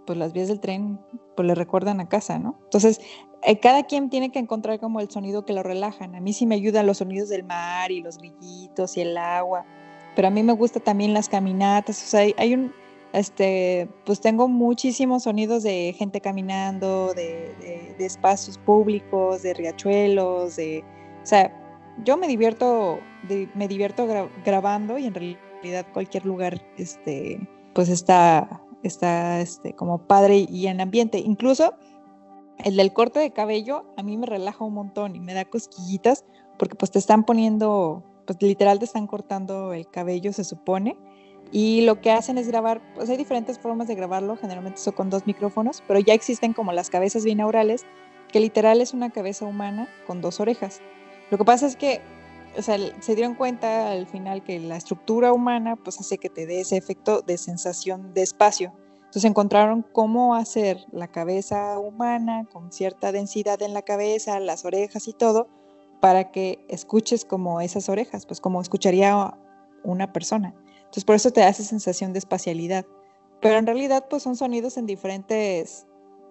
pues 0.06 0.18
las 0.18 0.34
vías 0.34 0.48
del 0.48 0.60
tren 0.60 1.00
pues 1.36 1.48
le 1.48 1.56
recuerdan 1.56 2.00
a 2.00 2.10
casa, 2.10 2.40
¿no? 2.40 2.60
Entonces, 2.64 3.00
eh, 3.44 3.60
cada 3.60 3.84
quien 3.84 4.10
tiene 4.10 4.32
que 4.32 4.40
encontrar 4.40 4.80
como 4.80 5.00
el 5.00 5.10
sonido 5.10 5.46
que 5.46 5.54
lo 5.54 5.64
relajan. 5.64 6.16
A 6.16 6.20
mí 6.20 6.34
sí 6.34 6.46
me 6.46 6.56
ayudan 6.56 6.86
los 6.86 6.98
sonidos 6.98 7.30
del 7.30 7.44
mar 7.44 7.92
y 7.92 8.02
los 8.02 8.18
grillitos 8.18 8.98
y 8.98 9.02
el 9.02 9.18
agua, 9.18 9.66
pero 10.20 10.28
a 10.28 10.32
mí 10.32 10.44
me 10.44 10.52
gusta 10.52 10.82
también 10.82 11.14
las 11.14 11.30
caminatas, 11.30 12.04
o 12.04 12.06
sea, 12.06 12.26
hay, 12.36 12.54
un, 12.54 12.74
este, 13.14 13.88
pues 14.06 14.20
tengo 14.20 14.50
muchísimos 14.50 15.24
sonidos 15.24 15.64
de 15.64 15.96
gente 15.98 16.20
caminando, 16.20 17.14
de, 17.14 17.96
espacios 18.00 18.58
públicos, 18.58 19.44
de 19.44 19.54
riachuelos, 19.54 20.58
de, 20.58 20.84
o 21.24 21.26
sea, 21.26 21.56
yo 22.04 22.18
me 22.18 22.28
divierto, 22.28 23.00
me 23.56 23.70
divierto 23.70 24.06
grabando 24.44 24.98
y 24.98 25.06
en 25.06 25.14
realidad 25.14 25.86
cualquier 25.94 26.26
lugar, 26.26 26.62
este, 26.78 27.40
pues 27.74 27.88
está 27.88 28.62
está 28.84 29.40
este, 29.40 29.74
como 29.74 30.00
padre 30.00 30.46
y 30.50 30.68
en 30.68 30.82
ambiente. 30.82 31.20
Incluso 31.20 31.76
el 32.66 32.76
del 32.76 32.92
corte 32.92 33.22
de 33.22 33.32
cabello 33.32 33.86
a 33.96 34.04
mí 34.04 34.18
me 34.18 34.26
relaja 34.26 34.66
un 34.66 34.74
montón 34.74 35.16
y 35.16 35.22
me 35.22 35.34
da 35.34 35.46
cosquillitas 35.46 36.26
porque 36.58 36.76
pues 36.76 36.92
te 36.92 37.00
están 37.00 37.24
poniendo, 37.24 38.04
pues 38.38 38.48
literal 38.48 38.78
te 38.78 38.86
están 38.86 39.08
cortando 39.08 39.74
el 39.74 39.90
cabello, 39.90 40.32
se 40.34 40.44
supone. 40.44 40.98
Y 41.52 41.82
lo 41.82 42.00
que 42.00 42.12
hacen 42.12 42.38
es 42.38 42.48
grabar, 42.48 42.80
pues 42.94 43.10
hay 43.10 43.18
diferentes 43.18 43.58
formas 43.58 43.88
de 43.88 43.96
grabarlo, 43.96 44.38
generalmente 44.38 44.80
son 44.80 44.94
con 44.94 45.10
dos 45.10 45.26
micrófonos, 45.26 45.84
pero 45.88 46.00
ya 46.00 46.14
existen 46.14 46.54
como 46.54 46.72
las 46.74 46.92
cabezas 46.92 47.24
binaurales, 47.24 47.86
que 48.32 48.40
literal 48.40 48.82
es 48.82 48.94
una 48.94 49.10
cabeza 49.10 49.46
humana 49.46 49.88
con 50.06 50.22
dos 50.22 50.40
orejas. 50.40 50.82
Lo 51.32 51.40
que 51.40 51.46
pasa 51.46 51.66
es 51.66 51.76
que 51.76 52.02
o 52.58 52.62
sea, 52.62 52.78
se 53.00 53.16
dieron 53.16 53.36
cuenta 53.36 53.92
al 53.92 54.08
final 54.08 54.44
que 54.44 54.60
la 54.60 54.76
estructura 54.76 55.34
humana 55.34 55.76
pues 55.76 56.00
hace 56.00 56.18
que 56.18 56.30
te 56.30 56.46
dé 56.46 56.62
ese 56.62 56.78
efecto 56.78 57.22
de 57.22 57.38
sensación 57.38 58.14
de 58.14 58.24
espacio. 58.24 58.74
Entonces 58.98 59.26
encontraron 59.26 59.84
cómo 59.92 60.36
hacer 60.36 60.86
la 60.92 61.08
cabeza 61.08 61.80
humana 61.80 62.46
con 62.52 62.72
cierta 62.72 63.12
densidad 63.12 63.62
en 63.64 63.74
la 63.74 63.82
cabeza, 63.82 64.40
las 64.40 64.66
orejas 64.66 65.08
y 65.08 65.14
todo, 65.14 65.48
para 66.00 66.32
que 66.32 66.64
escuches 66.70 67.26
como 67.26 67.62
esas 67.62 67.90
orejas, 67.90 68.26
pues 68.26 68.40
como 68.40 68.62
escucharía 68.62 69.38
una 69.84 70.12
persona. 70.14 70.56
Entonces 70.78 71.06
por 71.06 71.16
eso 71.16 71.32
te 71.32 71.42
da 71.42 71.50
esa 71.50 71.64
sensación 71.64 72.14
de 72.14 72.20
espacialidad. 72.20 72.86
Pero 73.42 73.58
en 73.58 73.66
realidad 73.66 74.06
pues 74.10 74.24
son 74.24 74.36
sonidos 74.36 74.78
en 74.78 74.86
diferentes, 74.86 75.88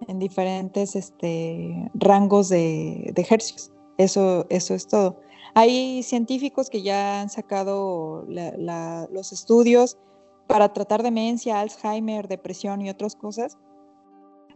en 0.06 0.18
diferentes 0.18 0.96
este, 0.96 1.90
rangos 1.94 2.48
de, 2.48 3.12
de 3.14 3.26
hercios. 3.28 3.72
Eso, 3.98 4.46
eso 4.48 4.74
es 4.74 4.86
todo. 4.86 5.20
Hay 5.54 6.02
científicos 6.02 6.70
que 6.70 6.82
ya 6.82 7.20
han 7.20 7.30
sacado 7.30 8.26
los 8.28 9.32
estudios 9.32 9.98
para 10.46 10.72
tratar 10.72 11.02
demencia, 11.02 11.60
Alzheimer, 11.60 12.28
depresión 12.28 12.80
y 12.80 12.90
otras 12.90 13.16
cosas, 13.16 13.58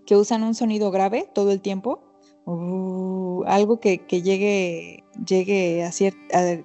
que 0.06 0.16
usan 0.16 0.42
un 0.42 0.54
sonido 0.54 0.90
grave 0.90 1.28
todo 1.34 1.52
el 1.52 1.60
tiempo, 1.60 2.02
uh, 2.46 3.44
algo 3.46 3.80
que, 3.80 3.98
llegue, 4.08 5.04
llegue 5.26 5.84
a, 5.84 5.92
ser 5.92 6.14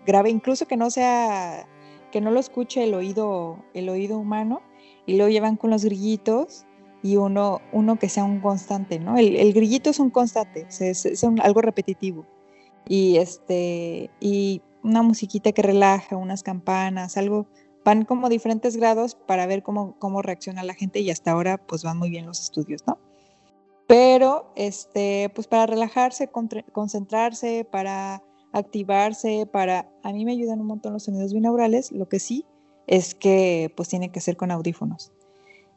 grave, 0.05 0.29
incluso 0.29 0.67
que 0.67 0.77
no 0.77 0.89
sea, 0.89 1.67
que 2.11 2.21
no 2.21 2.31
lo 2.31 2.39
escuche 2.39 2.83
el 2.83 2.93
oído, 2.93 3.63
el 3.73 3.89
oído 3.89 4.17
humano, 4.17 4.61
y 5.05 5.17
lo 5.17 5.29
llevan 5.29 5.55
con 5.55 5.69
los 5.71 5.85
grillitos 5.85 6.65
y 7.01 7.15
uno, 7.15 7.61
uno 7.71 7.97
que 7.97 8.09
sea 8.09 8.23
un 8.23 8.41
constante, 8.41 8.99
¿no? 8.99 9.17
El, 9.17 9.53
grillito 9.53 9.89
es 9.89 9.99
un 9.99 10.09
constante, 10.09 10.67
es, 10.69 11.23
algo 11.41 11.61
repetitivo 11.61 12.25
y 12.87 13.17
este 13.17 14.09
y 14.19 14.61
una 14.83 15.03
musiquita 15.03 15.51
que 15.51 15.61
relaja, 15.61 16.17
unas 16.17 16.43
campanas, 16.43 17.17
algo 17.17 17.47
van 17.83 18.03
como 18.03 18.29
diferentes 18.29 18.75
grados 18.75 19.15
para 19.15 19.45
ver 19.45 19.63
cómo, 19.63 19.95
cómo 19.99 20.21
reacciona 20.21 20.63
la 20.63 20.73
gente 20.73 20.99
y 20.99 21.09
hasta 21.09 21.31
ahora 21.31 21.57
pues 21.57 21.83
van 21.83 21.97
muy 21.97 22.09
bien 22.09 22.25
los 22.25 22.41
estudios, 22.41 22.83
¿no? 22.85 22.97
Pero 23.87 24.51
este 24.55 25.31
pues 25.33 25.47
para 25.47 25.65
relajarse, 25.65 26.29
concentrarse, 26.29 27.65
para 27.65 28.21
activarse, 28.51 29.47
para 29.51 29.89
a 30.03 30.11
mí 30.11 30.25
me 30.25 30.33
ayudan 30.33 30.59
un 30.59 30.67
montón 30.67 30.93
los 30.93 31.03
sonidos 31.03 31.33
binaurales, 31.33 31.91
lo 31.91 32.07
que 32.09 32.19
sí 32.19 32.45
es 32.85 33.15
que 33.15 33.71
pues 33.75 33.89
tiene 33.89 34.11
que 34.11 34.21
ser 34.21 34.37
con 34.37 34.51
audífonos. 34.51 35.11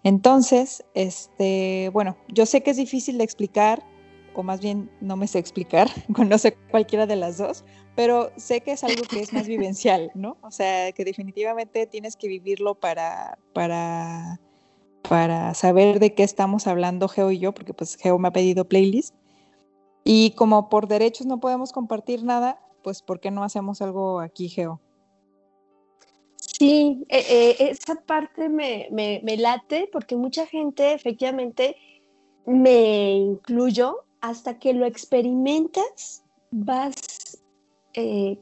Entonces, 0.03 0.85
este, 0.95 1.91
bueno, 1.93 2.17
yo 2.29 2.47
sé 2.47 2.63
que 2.63 2.71
es 2.71 2.77
difícil 2.77 3.19
de 3.19 3.25
explicar, 3.25 3.85
o 4.35 4.43
más 4.43 4.61
bien 4.61 4.91
no 5.01 5.17
me 5.17 5.27
sé 5.27 5.39
explicar, 5.39 5.89
no 6.09 6.39
sé 6.39 6.57
cualquiera 6.71 7.07
de 7.07 7.17
las 7.17 7.37
dos, 7.37 7.65
pero 7.97 8.31
sé 8.37 8.63
que 8.63 8.73
es 8.73 8.85
algo 8.85 9.03
que 9.03 9.21
es 9.21 9.33
más 9.33 9.47
vivencial, 9.49 10.11
¿no? 10.15 10.39
O 10.43 10.51
sea, 10.51 10.93
que 10.93 11.05
definitivamente 11.05 11.87
tienes 11.87 12.17
que 12.17 12.29
vivirlo 12.29 12.77
para, 12.77 13.39
para, 13.53 14.41
para 15.09 15.55
saber 15.55 15.99
de 15.99 16.15
qué 16.15 16.23
estamos 16.23 16.67
hablando 16.67 17.09
Geo 17.09 17.31
y 17.31 17.39
yo, 17.39 17.53
porque 17.53 17.75
pues 17.75 17.97
Geo 17.97 18.19
me 18.19 18.29
ha 18.29 18.33
pedido 18.33 18.67
playlist. 18.67 19.15
Y 20.05 20.33
como 20.33 20.69
por 20.69 20.89
derechos 20.89 21.27
no 21.27 21.41
podemos 21.41 21.73
compartir 21.73 22.25
nada, 22.25 22.61
pues 22.83 23.03
¿por 23.03 23.21
qué 23.21 23.31
no 23.31 23.45
hacemos 23.45 23.83
algo 23.83 24.21
aquí, 24.21 24.49
Geo? 24.49 24.81
Sí, 26.37 27.05
eh, 27.09 27.25
eh, 27.29 27.57
esa 27.71 27.95
parte 27.97 28.49
me, 28.49 28.89
me, 28.91 29.37
late 29.37 29.89
porque 29.93 30.17
mucha 30.17 30.47
gente 30.47 30.93
efectivamente 30.93 31.77
me 32.47 33.13
incluyo 33.13 34.05
hasta 34.21 34.59
que 34.59 34.73
lo 34.73 34.85
experimentas, 34.85 36.25
vas 36.51 37.39
eh, 37.95 38.39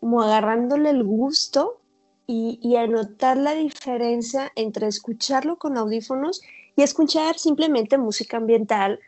como 0.00 0.22
agarrándole 0.22 0.90
el 0.90 1.04
gusto 1.04 1.81
y, 2.26 2.58
y 2.62 2.76
a 2.76 2.86
notar 2.86 3.36
la 3.36 3.54
diferencia 3.54 4.52
entre 4.56 4.86
escucharlo 4.86 5.58
con 5.58 5.76
audífonos 5.76 6.42
y 6.76 6.82
escuchar 6.82 7.38
simplemente 7.38 7.98
música 7.98 8.36
ambiental 8.36 9.00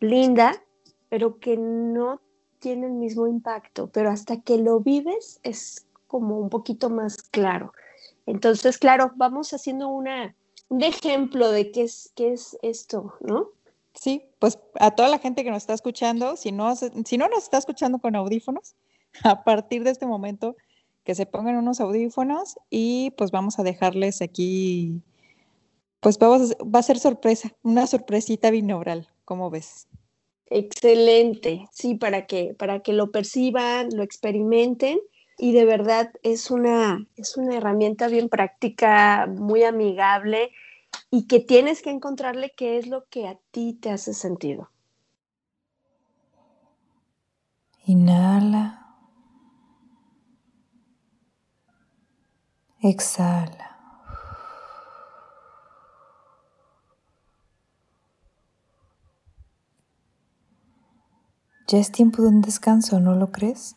linda, 0.00 0.62
pero 1.08 1.38
que 1.38 1.56
no 1.56 2.20
tiene 2.58 2.86
el 2.86 2.92
mismo 2.92 3.26
impacto, 3.26 3.88
pero 3.88 4.10
hasta 4.10 4.40
que 4.40 4.58
lo 4.58 4.80
vives 4.80 5.40
es 5.42 5.86
como 6.06 6.38
un 6.38 6.48
poquito 6.48 6.90
más 6.90 7.22
claro. 7.22 7.72
Entonces, 8.26 8.78
claro, 8.78 9.12
vamos 9.16 9.52
haciendo 9.52 9.88
una, 9.88 10.34
un 10.68 10.82
ejemplo 10.82 11.50
de 11.50 11.70
qué 11.72 11.82
es, 11.82 12.12
qué 12.14 12.32
es 12.32 12.56
esto, 12.62 13.14
¿no? 13.20 13.48
Sí, 13.94 14.24
pues 14.38 14.58
a 14.78 14.92
toda 14.92 15.08
la 15.08 15.18
gente 15.18 15.44
que 15.44 15.50
nos 15.50 15.64
está 15.64 15.74
escuchando, 15.74 16.36
si 16.36 16.52
no, 16.52 16.74
si 16.76 17.18
no 17.18 17.28
nos 17.28 17.44
está 17.44 17.58
escuchando 17.58 17.98
con 17.98 18.16
audífonos, 18.16 18.74
a 19.24 19.44
partir 19.44 19.84
de 19.84 19.90
este 19.90 20.06
momento 20.06 20.56
que 21.04 21.14
se 21.14 21.26
pongan 21.26 21.56
unos 21.56 21.80
audífonos 21.80 22.58
y 22.70 23.10
pues 23.16 23.30
vamos 23.30 23.58
a 23.58 23.62
dejarles 23.62 24.22
aquí, 24.22 25.02
pues 26.00 26.18
vamos, 26.18 26.56
va 26.62 26.78
a 26.78 26.82
ser 26.82 26.98
sorpresa, 26.98 27.52
una 27.62 27.86
sorpresita 27.86 28.50
binaural, 28.50 29.08
¿cómo 29.24 29.50
ves? 29.50 29.88
Excelente, 30.46 31.66
sí, 31.72 31.94
para 31.94 32.26
que, 32.26 32.54
para 32.54 32.80
que 32.80 32.92
lo 32.92 33.10
perciban, 33.10 33.88
lo 33.94 34.02
experimenten 34.02 35.00
y 35.38 35.52
de 35.52 35.64
verdad 35.64 36.10
es 36.22 36.50
una, 36.50 37.06
es 37.16 37.36
una 37.36 37.56
herramienta 37.56 38.08
bien 38.08 38.28
práctica, 38.28 39.26
muy 39.26 39.64
amigable 39.64 40.50
y 41.10 41.26
que 41.26 41.40
tienes 41.40 41.82
que 41.82 41.90
encontrarle 41.90 42.52
qué 42.56 42.78
es 42.78 42.86
lo 42.86 43.06
que 43.06 43.26
a 43.26 43.38
ti 43.50 43.72
te 43.80 43.90
hace 43.90 44.14
sentido. 44.14 44.70
Inhala. 47.86 48.81
Exhala. 52.84 53.78
Ya 61.68 61.78
es 61.78 61.92
tiempo 61.92 62.22
de 62.22 62.28
un 62.28 62.40
descanso, 62.40 62.98
¿no 62.98 63.14
lo 63.14 63.30
crees? 63.30 63.76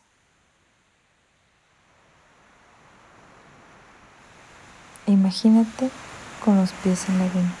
Imagínate 5.06 5.88
con 6.44 6.56
los 6.56 6.72
pies 6.72 7.08
en 7.08 7.18
la 7.18 7.26
arena. 7.26 7.54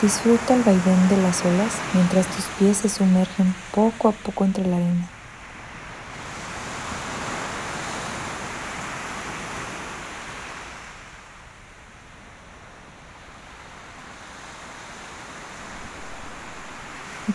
Disfruta 0.00 0.54
el 0.54 0.62
vaivén 0.62 1.08
de 1.10 1.18
las 1.18 1.44
olas 1.44 1.76
mientras 1.92 2.26
tus 2.28 2.46
pies 2.58 2.78
se 2.78 2.88
sumergen 2.88 3.54
poco 3.74 4.08
a 4.08 4.12
poco 4.12 4.46
entre 4.46 4.66
la 4.66 4.76
arena. 4.76 5.19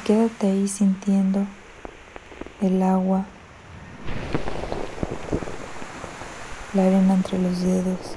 Quédate 0.06 0.46
ahí 0.46 0.68
sintiendo 0.68 1.48
el 2.62 2.84
agua, 2.84 3.26
la 6.76 6.86
arena 6.86 7.16
entre 7.16 7.40
los 7.40 7.60
dedos. 7.60 8.16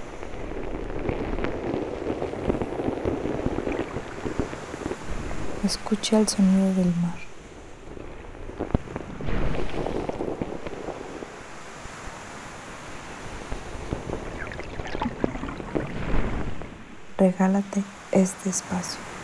Escucha 5.65 6.21
el 6.21 6.29
sonido 6.29 6.75
del 6.75 6.93
mar. 6.97 7.17
Regálate 17.17 17.83
este 18.13 18.51
espacio. 18.51 19.18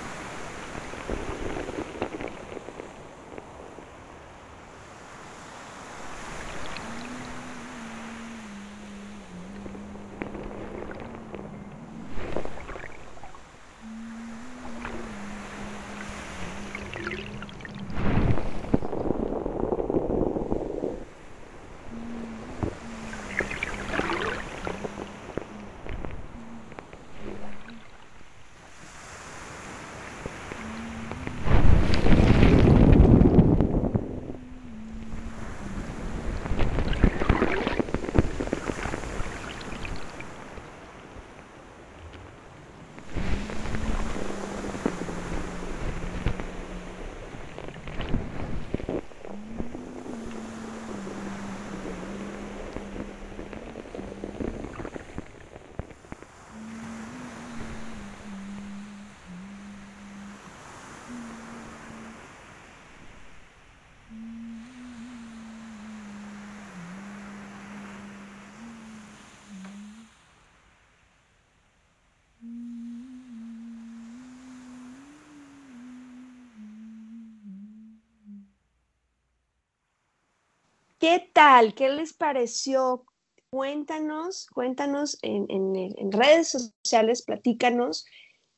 ¿Qué 81.04 81.30
tal? 81.34 81.75
¿Qué 81.75 81.90
les 81.90 82.14
pareció? 82.14 83.04
Cuéntanos, 83.50 84.47
cuéntanos 84.47 85.19
en, 85.21 86.10
redes 86.10 86.49
sociales, 86.82 87.21
platícanos 87.21 88.06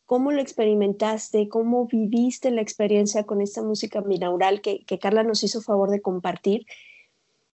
cómo 0.04 0.30
lo 0.30 0.40
experimentaste, 0.40 1.48
cómo 1.48 1.88
viviste 1.88 2.52
la 2.52 2.62
experiencia 2.62 3.24
con 3.24 3.40
esta 3.40 3.62
música 3.62 4.00
binaural 4.00 4.60
que, 4.60 4.84
Carla 5.00 5.24
nos 5.24 5.42
hizo 5.42 5.60
favor 5.60 5.90
de 5.90 6.00
compartir. 6.00 6.66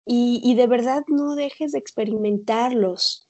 Y, 0.06 0.56
de 0.56 0.68
verdad 0.68 1.04
no 1.10 1.36
dejes 1.36 1.74
de 1.74 1.80
experimentarlos. 1.80 3.28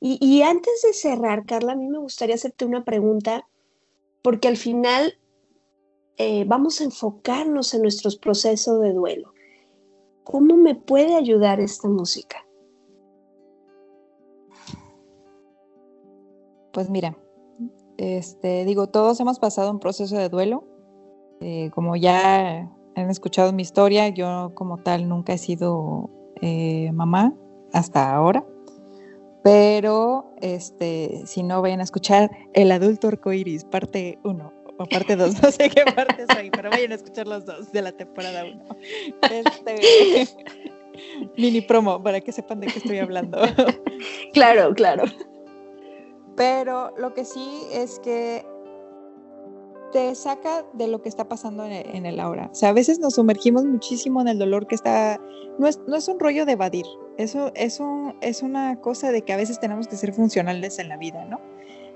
Y, 0.00 0.16
y 0.26 0.40
antes 0.40 0.80
de 0.86 0.94
cerrar, 0.94 1.44
Carla, 1.44 1.72
a 1.72 1.76
mí 1.76 1.86
me 1.86 1.98
gustaría 1.98 2.36
hacerte 2.36 2.64
una 2.64 2.86
pregunta, 2.86 3.46
porque 4.22 4.48
al 4.48 4.56
final 4.56 5.18
eh, 6.16 6.44
vamos 6.46 6.80
a 6.80 6.84
enfocarnos 6.84 7.74
en 7.74 7.82
nuestros 7.82 8.16
procesos 8.16 8.80
de 8.80 8.94
duelo. 8.94 9.34
¿Cómo 10.30 10.58
me 10.58 10.74
puede 10.74 11.16
ayudar 11.16 11.58
esta 11.58 11.88
música? 11.88 12.36
Pues 16.70 16.90
mira, 16.90 17.16
este, 17.96 18.66
digo, 18.66 18.88
todos 18.88 19.18
hemos 19.20 19.38
pasado 19.38 19.70
un 19.70 19.80
proceso 19.80 20.18
de 20.18 20.28
duelo. 20.28 20.64
Eh, 21.40 21.70
como 21.74 21.96
ya 21.96 22.70
han 22.94 23.10
escuchado 23.10 23.54
mi 23.54 23.62
historia, 23.62 24.10
yo 24.10 24.52
como 24.54 24.76
tal 24.76 25.08
nunca 25.08 25.32
he 25.32 25.38
sido 25.38 26.10
eh, 26.42 26.92
mamá 26.92 27.32
hasta 27.72 28.14
ahora. 28.14 28.44
Pero 29.42 30.34
este, 30.42 31.22
si 31.24 31.42
no 31.42 31.62
vayan 31.62 31.80
a 31.80 31.84
escuchar 31.84 32.30
El 32.52 32.70
adulto 32.70 33.08
arcoiris, 33.08 33.64
parte 33.64 34.18
1 34.24 34.57
o 34.78 34.86
parte 34.86 35.16
2, 35.16 35.42
no 35.42 35.50
sé 35.50 35.68
qué 35.68 35.84
parte 35.92 36.24
soy, 36.32 36.50
pero 36.50 36.70
vayan 36.70 36.92
a 36.92 36.94
escuchar 36.94 37.26
los 37.26 37.44
dos 37.44 37.70
de 37.72 37.82
la 37.82 37.92
temporada 37.92 38.44
1. 38.44 38.64
Este, 39.30 40.28
mini 41.36 41.60
promo 41.60 42.02
para 42.02 42.20
que 42.20 42.32
sepan 42.32 42.60
de 42.60 42.68
qué 42.68 42.78
estoy 42.78 42.98
hablando. 42.98 43.38
Claro, 44.32 44.72
claro. 44.74 45.04
Pero 46.36 46.94
lo 46.96 47.14
que 47.14 47.24
sí 47.24 47.62
es 47.72 47.98
que 47.98 48.46
te 49.92 50.14
saca 50.14 50.64
de 50.74 50.86
lo 50.86 51.02
que 51.02 51.08
está 51.08 51.28
pasando 51.28 51.64
en 51.64 52.06
el, 52.06 52.20
ahora. 52.20 52.48
O 52.52 52.54
sea, 52.54 52.68
a 52.68 52.72
veces 52.72 53.00
nos 53.00 53.14
sumergimos 53.14 53.64
muchísimo 53.64 54.20
en 54.20 54.28
el 54.28 54.38
dolor 54.38 54.66
que 54.66 54.76
está... 54.76 55.20
No 55.58 55.66
es, 55.66 55.80
no 55.88 55.96
es 55.96 56.06
un 56.06 56.20
rollo 56.20 56.46
de 56.46 56.52
evadir, 56.52 56.86
eso 57.16 57.50
es, 57.56 57.80
un, 57.80 58.16
es 58.20 58.42
una 58.42 58.80
cosa 58.80 59.10
de 59.10 59.22
que 59.22 59.32
a 59.32 59.36
veces 59.36 59.58
tenemos 59.58 59.88
que 59.88 59.96
ser 59.96 60.12
funcionales 60.12 60.78
en 60.78 60.88
la 60.88 60.96
vida, 60.96 61.24
¿no? 61.24 61.40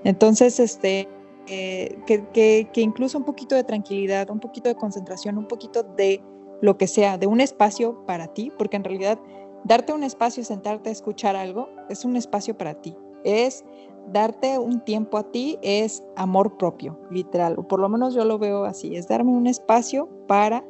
Entonces, 0.03 0.59
este, 0.59 1.07
eh, 1.47 1.97
que, 2.05 2.69
incluso 2.75 3.17
un 3.17 3.25
poquito 3.25 3.55
de 3.55 3.63
tranquilidad, 3.63 4.29
un 4.29 4.39
poquito 4.39 4.69
de 4.69 4.75
concentración, 4.75 5.37
un 5.37 5.47
poquito 5.47 5.83
de 5.83 6.21
lo 6.61 6.77
que 6.77 6.87
sea, 6.87 7.17
de 7.17 7.27
un 7.27 7.41
espacio 7.41 8.05
para 8.05 8.27
ti, 8.27 8.51
porque 8.57 8.77
en 8.77 8.83
realidad 8.83 9.19
darte 9.63 9.93
un 9.93 10.03
espacio, 10.03 10.43
sentarte 10.43 10.89
a 10.89 10.91
escuchar 10.91 11.35
algo, 11.35 11.69
es 11.89 12.05
un 12.05 12.15
espacio 12.15 12.57
para 12.57 12.75
ti. 12.75 12.95
Es 13.23 13.63
darte 14.11 14.57
un 14.59 14.81
tiempo 14.81 15.17
a 15.17 15.23
ti, 15.31 15.57
es 15.61 16.03
amor 16.15 16.57
propio, 16.57 16.99
literal, 17.09 17.55
o 17.57 17.67
por 17.67 17.79
lo 17.79 17.87
menos 17.89 18.13
yo 18.13 18.25
lo 18.25 18.37
veo 18.37 18.65
así, 18.65 18.95
es 18.95 19.07
darme 19.07 19.31
un 19.31 19.47
espacio 19.47 20.09
para 20.27 20.63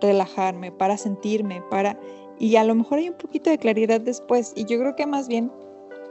relajarme, 0.00 0.72
para 0.72 0.96
sentirme, 0.96 1.62
para... 1.70 1.98
Y 2.38 2.56
a 2.56 2.64
lo 2.64 2.74
mejor 2.74 2.98
hay 2.98 3.08
un 3.08 3.16
poquito 3.16 3.50
de 3.50 3.58
claridad 3.58 4.00
después. 4.00 4.52
Y 4.54 4.64
yo 4.64 4.78
creo 4.78 4.94
que 4.94 5.06
más 5.06 5.26
bien 5.26 5.50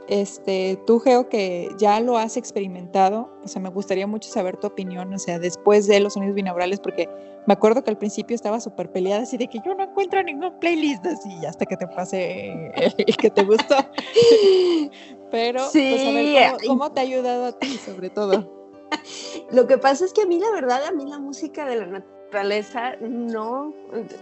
este, 0.08 0.78
tú, 0.86 1.00
Geo, 1.00 1.28
que 1.28 1.68
ya 1.78 2.00
lo 2.00 2.16
has 2.16 2.36
experimentado, 2.36 3.30
o 3.44 3.48
sea, 3.48 3.60
me 3.60 3.68
gustaría 3.68 4.06
mucho 4.06 4.30
saber 4.30 4.56
tu 4.56 4.66
opinión, 4.66 5.12
o 5.12 5.18
sea, 5.18 5.38
después 5.38 5.86
de 5.86 6.00
los 6.00 6.14
sonidos 6.14 6.34
binaurales, 6.34 6.80
porque 6.80 7.08
me 7.46 7.52
acuerdo 7.52 7.84
que 7.84 7.90
al 7.90 7.98
principio 7.98 8.34
estaba 8.34 8.58
súper 8.60 8.90
peleada, 8.90 9.22
así 9.22 9.36
de 9.36 9.48
que 9.48 9.58
yo 9.64 9.74
no 9.74 9.84
encuentro 9.84 10.22
ningún 10.22 10.58
playlist 10.60 11.04
así, 11.06 11.44
hasta 11.46 11.66
que 11.66 11.76
te 11.76 11.86
pase 11.88 12.72
el, 12.74 13.16
que 13.16 13.30
te 13.30 13.42
gustó. 13.44 13.76
Pero, 15.30 15.62
pues 15.72 16.06
a 16.06 16.10
ver, 16.10 16.56
¿cómo, 16.66 16.90
te 16.90 17.00
ha 17.00 17.02
ayudado 17.02 17.46
a 17.46 17.52
ti, 17.52 17.68
sobre 17.76 18.08
todo? 18.08 18.50
Lo 19.52 19.66
que 19.66 19.76
pasa 19.76 20.06
es 20.06 20.12
que 20.14 20.22
a 20.22 20.26
mí, 20.26 20.38
la 20.38 20.50
verdad, 20.52 20.84
a 20.84 20.92
mí 20.92 21.04
la 21.04 21.18
música 21.18 21.66
de 21.66 21.76
la 21.76 21.86
naturaleza 21.86 22.96
no, 23.00 23.74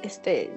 este, 0.03 0.53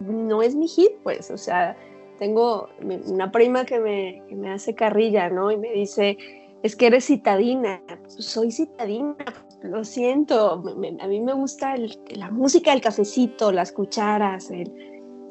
no 0.00 0.42
es 0.42 0.54
mi 0.54 0.68
hit, 0.68 0.92
pues, 1.02 1.30
o 1.30 1.38
sea, 1.38 1.76
tengo 2.18 2.68
una 3.06 3.30
prima 3.30 3.64
que 3.64 3.78
me, 3.78 4.22
que 4.28 4.36
me 4.36 4.50
hace 4.50 4.74
carrilla, 4.74 5.28
¿no? 5.28 5.50
Y 5.50 5.56
me 5.56 5.72
dice, 5.72 6.16
es 6.62 6.76
que 6.76 6.86
eres 6.86 7.06
citadina. 7.06 7.82
soy 8.06 8.50
citadina, 8.50 9.16
lo 9.62 9.84
siento. 9.84 10.62
a 11.00 11.06
mí 11.06 11.20
me 11.20 11.32
gusta 11.32 11.74
la 12.08 12.30
música 12.30 12.72
del 12.72 12.80
cafecito, 12.80 13.52
las 13.52 13.72
cucharas, 13.72 14.50
el, 14.50 14.72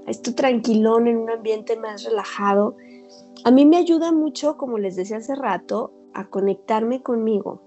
esto 0.08 0.34
tranquilón 0.36 1.08
en 1.08 1.18
un 1.18 1.30
ambiente 1.30 1.78
más 1.78 2.04
relajado. 2.04 2.78
a 3.44 3.52
mí 3.52 3.66
me 3.66 3.78
ayuda 3.78 4.12
mucho, 4.12 4.58
como 4.58 4.78
les 4.78 4.96
decía 4.96 5.18
hace 5.18 5.36
rato, 5.36 5.94
a 6.14 6.30
conectarme 6.30 7.02
conmigo, 7.02 7.62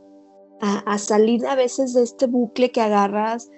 a, 0.61 0.99
salir 0.99 1.47
a 1.47 1.55
veces 1.55 1.93
de 1.93 2.03
este 2.03 2.27
bucle 2.27 2.71
que 2.71 2.81
agarras, 2.81 3.51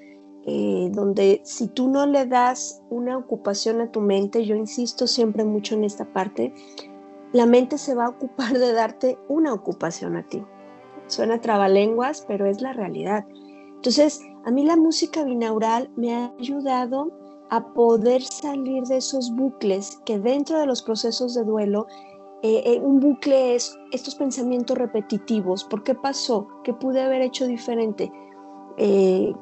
eh, 0.53 0.91
donde 0.91 1.43
si 1.45 1.69
tú 1.69 1.89
no 1.89 2.07
le 2.07 2.27
das 2.27 2.83
una 2.91 3.17
ocupación 3.17 3.81
a 3.81 3.93
tu 3.93 4.01
mente, 4.01 4.45
yo 4.45 4.57
insisto 4.57 5.07
siempre 5.07 5.45
mucho 5.45 5.77
en 5.77 5.85
esta 5.85 6.13
parte, 6.13 6.53
la 7.33 7.47
mente 7.47 7.79
se 7.79 7.95
va 7.95 8.07
a 8.07 8.09
ocupar 8.09 8.59
de 8.59 8.73
darte 8.73 9.17
una 9.29 9.55
ocupación 9.55 10.17
a 10.17 10.27
ti. 10.27 10.45
Suena 11.07 11.41
trabalenguas, 11.41 12.25
pero 12.27 12.47
es 12.47 12.63
la 12.63 12.73
realidad. 12.73 13.25
Entonces, 13.77 14.23
a 14.45 14.51
mí 14.51 14.65
la 14.65 14.77
música 14.77 15.23
binaural 15.23 15.89
me 15.95 16.15
ha 16.15 16.35
ayudado 16.41 17.13
a 17.51 17.73
poder 17.73 18.21
salir 18.21 18.83
de 18.85 18.97
esos 18.97 19.31
bucles 19.37 20.01
que 20.05 20.19
dentro 20.19 20.59
de 20.59 20.67
los 20.67 20.83
procesos 20.83 21.35
de 21.35 21.45
duelo, 21.45 21.87
eh, 22.43 22.63
eh, 22.65 22.81
un 22.81 22.99
bucle 22.99 23.55
es 23.55 23.79
estos 23.93 24.17
pensamientos 24.17 24.77
repetitivos. 24.77 25.63
¿Por 25.63 25.85
qué 25.85 25.95
pasó? 25.95 26.49
¿Qué 26.65 26.73
pude 26.73 27.03
haber 27.03 27.23
hecho 27.23 27.47
diferente? 27.47 28.11
Eh, 28.79 29.33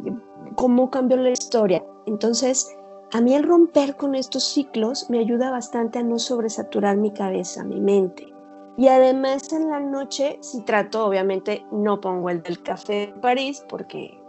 ¿Cómo 0.55 0.91
cambió 0.91 1.17
la 1.17 1.31
historia? 1.31 1.85
Entonces, 2.07 2.77
a 3.13 3.21
mí 3.21 3.35
el 3.35 3.43
romper 3.43 3.97
con 3.97 4.15
estos 4.15 4.45
ciclos 4.45 5.09
me 5.09 5.19
ayuda 5.19 5.51
bastante 5.51 5.99
a 5.99 6.03
no 6.03 6.19
sobresaturar 6.19 6.97
mi 6.97 7.11
cabeza, 7.11 7.65
mi 7.65 7.81
mente. 7.81 8.27
Y 8.77 8.87
además 8.89 9.53
en 9.53 9.71
la 9.71 9.81
noche, 9.81 10.39
si 10.41 10.63
trato, 10.63 11.05
obviamente 11.05 11.67
no 11.73 12.01
pongo 12.01 12.31
el 12.31 12.43
del 12.43 12.63
café 12.63 13.09
de 13.09 13.21
París 13.21 13.65
porque 13.69 14.21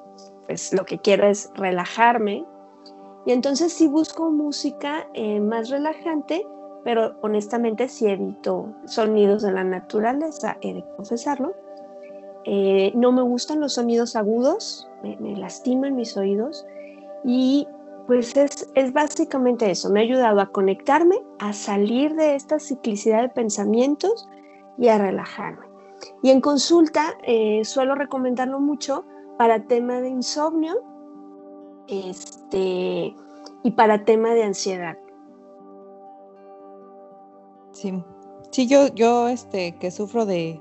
pues 0.48 0.74
lo 0.74 0.86
que 0.86 0.98
quiero 0.98 1.28
es 1.28 1.52
relajarme. 1.54 2.46
Y 3.28 3.32
entonces 3.32 3.72
sí 3.74 3.88
busco 3.88 4.32
música 4.32 5.08
eh, 5.14 5.40
más 5.40 5.70
relajante, 5.70 6.48
pero 6.84 7.16
honestamente 7.22 7.88
sí 7.88 8.08
evito 8.08 8.74
sonidos 8.86 9.44
de 9.44 9.52
la 9.52 9.64
naturaleza, 9.64 10.58
he 10.62 10.74
de 10.74 10.86
confesarlo. 10.96 11.54
Eh, 12.46 12.92
no 12.96 13.12
me 13.12 13.22
gustan 13.22 13.60
los 13.60 13.74
sonidos 13.74 14.16
agudos, 14.16 14.89
me, 15.04 15.18
me 15.18 15.36
lastiman 15.36 15.96
mis 15.96 16.16
oídos 16.18 16.66
y 17.24 17.68
pues 18.08 18.36
es, 18.36 18.68
es, 18.74 18.92
básicamente 18.92 19.70
eso, 19.70 19.90
me 19.92 20.00
ha 20.00 20.04
ayudado 20.04 20.42
a 20.42 20.48
conectarme, 20.48 21.16
a 21.38 21.54
salir 21.54 22.16
de 22.16 22.34
esta 22.34 22.60
ciclicidad 22.60 23.22
de 23.22 23.30
pensamientos 23.30 24.28
y 24.80 24.88
a 24.88 24.98
relajarme. 24.98 25.68
Y 26.24 26.32
en 26.32 26.42
consulta 26.42 27.18
eh, 27.24 27.64
suelo 27.66 27.94
recomendarlo 27.94 28.60
mucho 28.60 29.06
para 29.38 29.68
tema 29.68 30.02
de 30.02 30.10
insomnio 30.10 30.82
este, 31.88 33.16
y 33.64 33.72
para 33.76 34.06
tema 34.06 34.34
de 34.34 34.44
ansiedad. 34.44 34.98
Sí, 37.72 38.04
sí 38.52 38.68
yo, 38.68 38.88
yo 38.88 39.28
este, 39.28 39.76
que 39.78 39.92
sufro 39.92 40.26
de, 40.26 40.60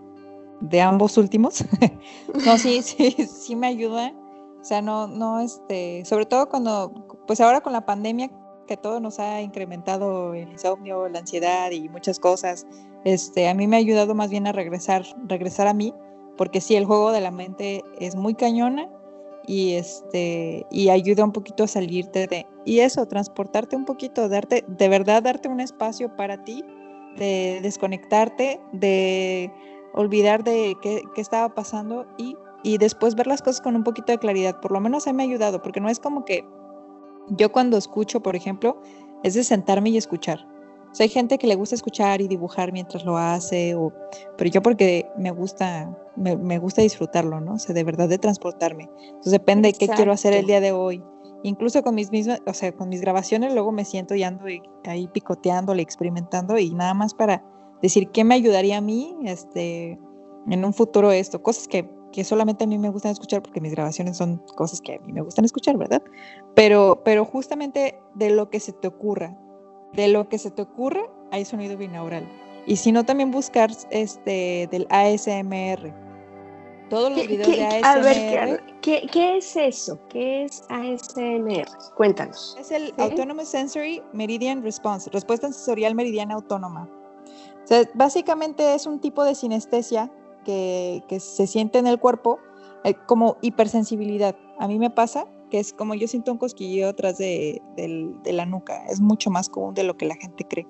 de 0.61 0.81
ambos 0.83 1.17
últimos, 1.17 1.65
no, 2.47 2.59
sí, 2.59 2.83
sí, 2.83 3.11
sí 3.11 3.57
me 3.57 3.69
ayuda. 3.69 4.13
O 4.61 4.65
sea, 4.65 4.83
no, 4.83 5.07
no, 5.07 5.41
este, 5.41 6.05
sobre 6.05 6.27
todo 6.27 6.49
cuando, 6.49 6.93
pues 7.27 7.41
ahora 7.41 7.61
con 7.61 7.73
la 7.73 7.87
pandemia 7.87 8.31
que 8.67 8.77
todo 8.77 9.01
nos 9.01 9.19
ha 9.19 9.41
incrementado 9.41 10.35
el 10.35 10.51
insomnio, 10.51 11.09
la 11.09 11.21
ansiedad 11.21 11.71
y 11.71 11.89
muchas 11.89 12.21
cosas, 12.21 12.67
este, 13.05 13.49
a 13.49 13.55
mí 13.55 13.67
me 13.67 13.77
ha 13.77 13.79
ayudado 13.79 14.15
más 14.15 14.31
bien 14.31 14.47
a 14.47 14.53
regresar, 14.53 15.05
regresar 15.27 15.67
a 15.67 15.75
mí, 15.75 15.95
porque 16.37 16.61
sí, 16.61 16.77
el 16.77 16.85
juego 16.85 17.11
de 17.11 17.21
la 17.21 17.31
mente 17.31 17.83
es 17.99 18.15
muy 18.15 18.35
cañona 18.35 18.89
y 19.47 19.73
este 19.73 20.67
y 20.71 20.91
ayuda 20.91 21.25
un 21.25 21.33
poquito 21.33 21.65
a 21.65 21.69
salirte 21.69 22.27
de 22.27 22.47
y 22.65 22.81
eso, 22.81 23.07
transportarte 23.07 23.77
un 23.77 23.87
poquito, 23.87 24.29
darte 24.29 24.65
de 24.69 24.89
verdad 24.89 25.23
darte 25.23 25.49
un 25.49 25.61
espacio 25.61 26.15
para 26.17 26.45
ti, 26.45 26.63
de 27.17 27.61
desconectarte, 27.63 28.61
de 28.73 29.51
olvidar 29.95 30.45
de 30.45 30.77
qué, 30.83 31.03
qué 31.15 31.21
estaba 31.21 31.55
pasando 31.55 32.07
y, 32.19 32.37
y 32.63 32.79
después 32.79 33.15
ver 33.15 33.27
las 33.27 33.43
cosas 33.43 33.61
con 33.61 33.77
un 33.77 33.85
poquito 33.85 34.13
de 34.13 34.19
claridad. 34.19 34.61
Por 34.61 34.73
lo 34.73 34.81
menos 34.81 35.07
a 35.07 35.13
mí 35.13 35.17
me 35.17 35.23
ha 35.23 35.27
ayudado, 35.27 35.63
porque 35.63 35.81
no 35.81 35.89
es 35.89 36.01
como 36.01 36.25
que 36.25 36.45
yo 37.31 37.53
cuando 37.53 37.77
escucho, 37.77 38.21
por 38.21 38.37
ejemplo, 38.37 38.81
es 39.23 39.35
de 39.35 39.45
sentarme 39.45 39.91
y 39.91 39.97
escuchar 39.97 40.47
hay 41.01 41.09
gente 41.09 41.39
que 41.39 41.47
le 41.47 41.55
gusta 41.55 41.75
escuchar 41.75 42.21
y 42.21 42.29
dibujar 42.29 42.73
mientras 42.73 43.05
lo 43.05 43.17
hace, 43.17 43.75
o, 43.75 43.93
pero 44.37 44.51
yo 44.51 44.63
porque 44.63 45.09
me 45.17 45.31
gusta, 45.31 45.97
me, 46.17 46.59
gusta 46.59 46.83
disfrutarlo, 46.83 47.41
¿no? 47.41 47.55
O 47.55 47.59
sea, 47.59 47.75
de 47.75 47.85
verdad 47.85 48.09
de 48.09 48.19
transportarme. 48.19 48.89
Entonces 49.03 49.33
depende 49.33 49.69
de 49.69 49.79
qué 49.79 49.89
quiero 49.89 50.13
hacer 50.13 50.35
el 50.35 50.47
día 50.47 50.61
de 50.61 50.73
hoy. 50.73 51.03
Incluso 51.45 51.83
con 51.83 51.95
mis 51.95 52.11
mismas, 52.11 52.41
o 52.47 52.55
sea, 52.55 52.73
con 52.73 52.89
mis 52.89 53.01
grabaciones 53.01 53.53
luego 53.55 53.71
me 53.71 53.85
siento 53.85 54.15
y 54.15 54.25
ando 54.25 54.45
ahí 54.85 55.09
picoteándole, 55.09 55.83
experimentando 55.83 56.59
y 56.59 56.71
nada 56.75 56.95
más 56.95 57.15
para 57.15 57.45
decir 57.81 58.11
qué 58.11 58.25
me 58.25 58.35
ayudaría 58.35 58.79
a 58.79 58.81
mí, 58.81 59.17
este, 59.25 60.01
en 60.49 60.65
un 60.65 60.75
futuro 60.75 61.13
esto, 61.13 61.43
cosas 61.43 61.69
que, 61.69 61.89
que 62.13 62.25
solamente 62.25 62.65
a 62.65 62.67
mí 62.67 62.79
me 62.79 62.91
gustan 62.91 63.13
escuchar 63.13 63.43
porque 63.43 63.61
mis 63.61 63.73
grabaciones 63.73 64.17
son 64.17 64.39
cosas 64.57 64.81
que 64.81 64.95
a 64.95 64.99
mí 65.01 65.13
me 65.13 65.21
gustan 65.21 65.45
escuchar, 65.45 65.77
¿verdad? 65.77 66.03
Pero, 66.55 67.03
pero 67.05 67.25
justamente 67.25 67.99
de 68.15 68.31
lo 68.31 68.51
que 68.51 68.61
se 68.61 68.73
te 68.73 68.89
ocurra, 68.89 69.37
de 69.93 70.09
lo 70.09 70.29
que 70.29 70.39
se 70.39 70.51
te 70.51 70.63
ocurra, 70.63 71.03
hay 71.31 71.45
sonido 71.45 71.77
binaural. 71.77 72.29
Y 72.67 72.77
si 72.77 72.93
no, 72.93 73.05
también 73.05 73.31
buscar 73.31 73.71
este 73.91 74.69
del 74.71 74.87
ASMR. 74.91 76.09
Todos 76.91 77.11
los 77.15 77.27
videos 77.27 77.49
de 77.49 77.65
ASMR. 77.65 77.85
A 77.85 77.99
ver, 77.99 78.63
¿qué, 78.81 79.37
es 79.37 79.57
eso? 79.57 79.99
¿Qué 80.09 80.45
es 80.45 80.63
ASMR? 80.69 81.67
Cuéntanos. 81.97 82.57
Es 82.59 82.71
el 82.71 82.93
Autonomous 82.99 83.49
Sensory 83.49 84.03
Meridian 84.13 84.63
Response, 84.63 85.11
respuesta 85.11 85.51
sensorial 85.53 85.95
meridiana 85.95 86.35
autónoma. 86.35 86.89
O 87.65 87.67
sea, 87.67 87.83
básicamente 87.95 88.75
es 88.75 88.87
un 88.87 88.99
tipo 88.99 89.25
de 89.25 89.35
sinestesia 89.35 90.11
que, 90.49 91.21
se 91.21 91.47
siente 91.47 91.79
en 91.79 91.87
el 91.87 91.99
cuerpo 91.99 92.39
eh, 92.85 92.95
como 93.07 93.37
hipersensibilidad. 93.43 94.37
A 94.59 94.67
mí 94.67 94.79
me 94.79 94.91
pasa 94.91 95.27
que 95.51 95.59
es 95.59 95.73
como 95.73 95.95
yo 95.95 96.09
siento 96.09 96.33
un 96.33 96.39
cosquilleo 96.39 96.91
atrás 96.91 97.19
de, 97.19 97.63
la 98.25 98.47
nuca, 98.47 98.85
es 98.87 99.01
mucho 99.01 99.31
más 99.31 99.49
común 99.49 99.75
de 99.75 99.83
lo 99.83 99.97
que 99.97 100.07
la 100.07 100.17
gente 100.17 100.45
cree. 100.45 100.67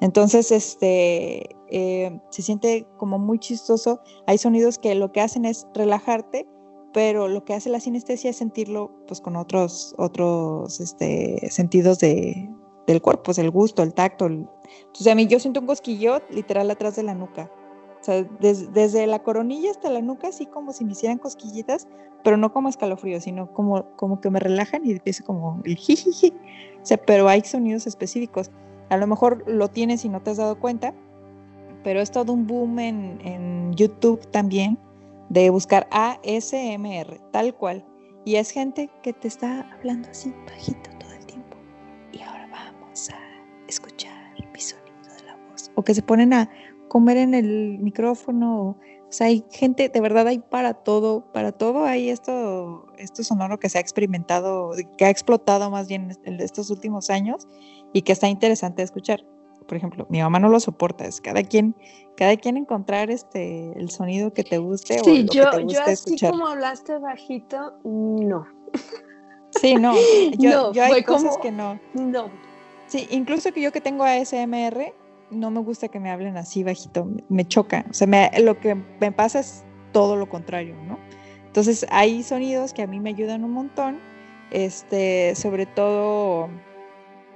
Entonces, 0.00 0.50
este, 0.50 1.56
eh, 1.70 2.18
se 2.30 2.42
siente 2.42 2.86
como 2.96 3.18
muy 3.18 3.38
chistoso. 3.38 4.00
Hay 4.26 4.38
sonidos 4.38 4.78
que 4.78 4.94
lo 4.94 5.12
que 5.12 5.20
hacen 5.20 5.44
es 5.44 5.66
relajarte, 5.74 6.46
pero 6.92 7.28
lo 7.28 7.44
que 7.44 7.54
hace 7.54 7.70
la 7.70 7.80
sinestesia 7.80 8.30
es 8.30 8.36
sentirlo 8.36 8.90
pues 9.06 9.20
con 9.20 9.36
otros, 9.36 9.94
otros 9.98 10.80
este, 10.80 11.48
sentidos 11.50 11.98
de, 11.98 12.50
del 12.86 13.02
cuerpo, 13.02 13.24
pues, 13.24 13.38
el 13.38 13.50
gusto, 13.50 13.82
el 13.82 13.94
tacto. 13.94 14.26
Entonces, 14.26 15.06
a 15.06 15.14
mí 15.14 15.26
yo 15.26 15.38
siento 15.38 15.60
un 15.60 15.66
cosquilleo 15.66 16.20
literal 16.30 16.70
atrás 16.70 16.96
de 16.96 17.02
la 17.02 17.14
nuca. 17.14 17.50
Sea, 18.10 18.24
desde 18.40 19.06
la 19.06 19.20
coronilla 19.20 19.70
hasta 19.70 19.88
la 19.88 20.00
nuca, 20.00 20.28
así 20.28 20.46
como 20.46 20.72
si 20.72 20.84
me 20.84 20.92
hicieran 20.92 21.18
cosquillitas, 21.18 21.86
pero 22.24 22.36
no 22.36 22.52
como 22.52 22.68
escalofrío, 22.68 23.20
sino 23.20 23.52
como, 23.52 23.84
como 23.96 24.20
que 24.20 24.30
me 24.30 24.40
relajan 24.40 24.84
y 24.84 24.90
empiezo 24.90 25.24
como 25.24 25.60
el 25.64 25.76
jijiji. 25.76 26.32
O 26.82 26.86
sea, 26.86 26.96
pero 26.96 27.28
hay 27.28 27.42
sonidos 27.42 27.86
específicos. 27.86 28.50
A 28.88 28.96
lo 28.96 29.06
mejor 29.06 29.44
lo 29.46 29.68
tienes 29.68 30.04
y 30.04 30.08
no 30.08 30.20
te 30.20 30.30
has 30.30 30.38
dado 30.38 30.58
cuenta, 30.58 30.92
pero 31.84 32.00
es 32.00 32.10
todo 32.10 32.32
un 32.32 32.48
boom 32.48 32.80
en, 32.80 33.20
en 33.24 33.72
YouTube 33.74 34.26
también 34.32 34.76
de 35.28 35.48
buscar 35.50 35.86
ASMR, 35.92 37.20
tal 37.30 37.54
cual. 37.54 37.84
Y 38.24 38.34
es 38.34 38.50
gente 38.50 38.90
que 39.02 39.12
te 39.12 39.28
está 39.28 39.70
hablando 39.72 40.08
así 40.10 40.34
bajito 40.46 40.90
todo 40.98 41.12
el 41.12 41.24
tiempo. 41.26 41.56
Y 42.12 42.22
ahora 42.22 42.48
vamos 42.50 43.08
a 43.10 43.18
escuchar 43.68 44.34
mi 44.52 44.60
sonido 44.60 45.14
de 45.16 45.26
la 45.26 45.36
voz. 45.48 45.70
O 45.76 45.82
que 45.84 45.94
se 45.94 46.02
ponen 46.02 46.32
a 46.32 46.50
comer 46.90 47.16
en 47.16 47.34
el 47.34 47.78
micrófono. 47.78 48.76
O 49.08 49.12
sea, 49.12 49.28
hay 49.28 49.44
gente, 49.50 49.88
de 49.88 50.00
verdad 50.00 50.26
hay 50.26 50.40
para 50.40 50.74
todo, 50.74 51.24
para 51.32 51.52
todo 51.52 51.84
hay 51.84 52.10
esto, 52.10 52.86
esto 52.98 53.24
sonoro 53.24 53.58
que 53.58 53.68
se 53.70 53.78
ha 53.78 53.80
experimentado, 53.80 54.72
que 54.98 55.04
ha 55.04 55.10
explotado 55.10 55.70
más 55.70 55.88
bien 55.88 56.16
en 56.24 56.40
estos 56.40 56.68
últimos 56.70 57.08
años 57.08 57.48
y 57.92 58.02
que 58.02 58.12
está 58.12 58.28
interesante 58.28 58.82
de 58.82 58.84
escuchar. 58.84 59.24
Por 59.66 59.76
ejemplo, 59.76 60.06
mi 60.10 60.20
mamá 60.20 60.40
no 60.40 60.48
lo 60.48 60.58
soporta, 60.58 61.04
es 61.04 61.20
cada 61.20 61.42
quien, 61.44 61.76
cada 62.16 62.36
quien 62.36 62.56
encontrar 62.56 63.08
este 63.10 63.72
el 63.78 63.90
sonido 63.90 64.32
que 64.32 64.42
te 64.42 64.58
guste 64.58 65.00
o 65.00 65.06
lo 65.08 65.14
yo, 65.32 65.44
que 65.50 65.56
te 65.58 65.62
guste 65.62 65.74
yo 65.78 65.82
así 65.82 65.92
escuchar. 65.92 66.30
como 66.32 66.48
hablaste 66.48 66.98
bajito, 66.98 67.78
no. 67.84 68.46
Sí, 69.60 69.74
no, 69.76 69.94
yo, 70.38 70.72
yo 70.72 70.82
hay 70.82 71.04
cosas 71.04 71.30
como- 71.36 71.40
que 71.40 71.52
no. 71.52 71.80
No. 71.94 72.30
Sí, 72.86 73.06
incluso 73.10 73.52
que 73.52 73.60
yo 73.60 73.70
que 73.70 73.80
tengo 73.80 74.02
ASMR, 74.02 74.92
no 75.30 75.50
me 75.50 75.60
gusta 75.60 75.88
que 75.88 76.00
me 76.00 76.10
hablen 76.10 76.36
así 76.36 76.64
bajito, 76.64 77.08
me- 77.28 77.44
choca. 77.46 77.84
O 77.90 77.94
sea, 77.94 78.06
me- 78.06 78.30
lo 78.42 78.58
que 78.58 78.74
me 79.00 79.12
pasa 79.12 79.40
es 79.40 79.64
todo 79.92 80.16
lo 80.16 80.28
contrario, 80.28 80.74
¿no? 80.86 80.98
Entonces 81.46 81.86
hay 81.90 82.22
sonidos 82.22 82.72
que 82.72 82.82
a 82.82 82.86
mí 82.86 83.00
me 83.00 83.10
ayudan 83.10 83.44
un 83.44 83.52
montón, 83.52 83.98
este, 84.50 85.34
sobre 85.34 85.66
todo 85.66 86.48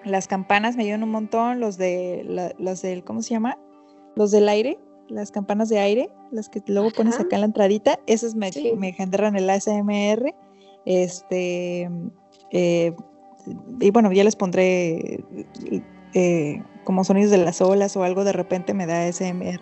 las 0.04 0.28
campanas 0.28 0.76
me 0.76 0.82
ayudan 0.84 1.02
un 1.02 1.10
montón, 1.10 1.60
los 1.60 1.78
de, 1.78 2.22
la- 2.26 2.52
los 2.58 2.82
del, 2.82 3.04
¿cómo 3.04 3.22
se 3.22 3.30
llama? 3.30 3.58
Los 4.16 4.30
del 4.30 4.48
aire, 4.48 4.78
las 5.08 5.30
campanas 5.30 5.68
de 5.68 5.78
aire, 5.78 6.10
las 6.30 6.48
que 6.48 6.60
luego 6.66 6.90
pones 6.90 7.18
acá 7.18 7.36
en 7.36 7.40
la 7.40 7.46
entradita, 7.46 7.98
esas 8.06 8.34
me, 8.34 8.52
Sí. 8.52 8.72
me 8.76 8.92
generan 8.92 9.36
el 9.36 9.48
ASMR, 9.50 10.34
este, 10.84 11.90
eh, 12.50 12.94
y 13.80 13.90
bueno, 13.90 14.12
ya 14.12 14.24
les 14.24 14.36
pondré 14.36 15.24
eh, 16.14 16.62
como 16.84 17.04
sonidos 17.04 17.30
de 17.30 17.38
las 17.38 17.60
olas 17.60 17.96
o 17.96 18.04
algo 18.04 18.24
de 18.24 18.32
repente 18.32 18.74
me 18.74 18.86
da 18.86 19.06
ASMR. 19.06 19.60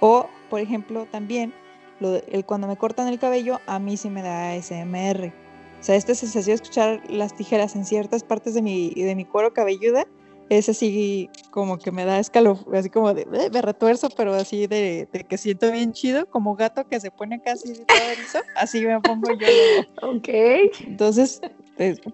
O, 0.00 0.28
por 0.50 0.60
ejemplo, 0.60 1.06
también 1.10 1.54
lo 2.00 2.16
el, 2.16 2.44
cuando 2.44 2.66
me 2.66 2.76
cortan 2.76 3.08
el 3.08 3.18
cabello, 3.18 3.60
a 3.66 3.78
mí 3.78 3.96
sí 3.96 4.10
me 4.10 4.22
da 4.22 4.52
ASMR. 4.52 5.32
O 5.80 5.82
sea, 5.84 5.96
esta 5.96 6.14
sensación 6.14 6.56
de 6.56 6.62
escuchar 6.62 7.02
las 7.08 7.34
tijeras 7.34 7.76
en 7.76 7.84
ciertas 7.84 8.24
partes 8.24 8.54
de 8.54 8.62
mi, 8.62 8.90
de 8.94 9.14
mi 9.14 9.24
cuero 9.24 9.52
cabelluda 9.52 10.06
es 10.48 10.68
así 10.68 11.30
como 11.50 11.78
que 11.78 11.90
me 11.90 12.04
da 12.04 12.18
escalofrío, 12.18 12.78
así 12.78 12.90
como 12.90 13.14
de, 13.14 13.26
me 13.26 13.62
retuerzo, 13.62 14.08
pero 14.10 14.34
así 14.34 14.66
de, 14.66 15.08
que 15.28 15.38
siento 15.38 15.70
bien 15.72 15.92
chido, 15.92 16.26
como 16.26 16.54
gato 16.54 16.86
que 16.86 17.00
se 17.00 17.10
pone 17.10 17.40
casi 17.40 17.74
todo 17.84 18.10
erizo, 18.12 18.38
así 18.56 18.84
me 18.84 19.00
pongo 19.00 19.32
yo. 19.32 19.46
Ok. 20.02 20.28
Entonces, 20.86 21.40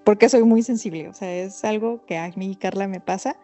porque 0.05 0.29
soy 0.29 0.45
muy 0.45 0.63
sensible, 0.63 1.09
o 1.09 1.15
sea, 1.15 1.33
es 1.33 1.65
algo 1.65 2.05
que 2.07 2.19
a 2.19 2.31
mí 2.37 2.53
y 2.53 2.57
Carla 2.57 2.87
me 2.87 3.01
pasa, 3.01 3.37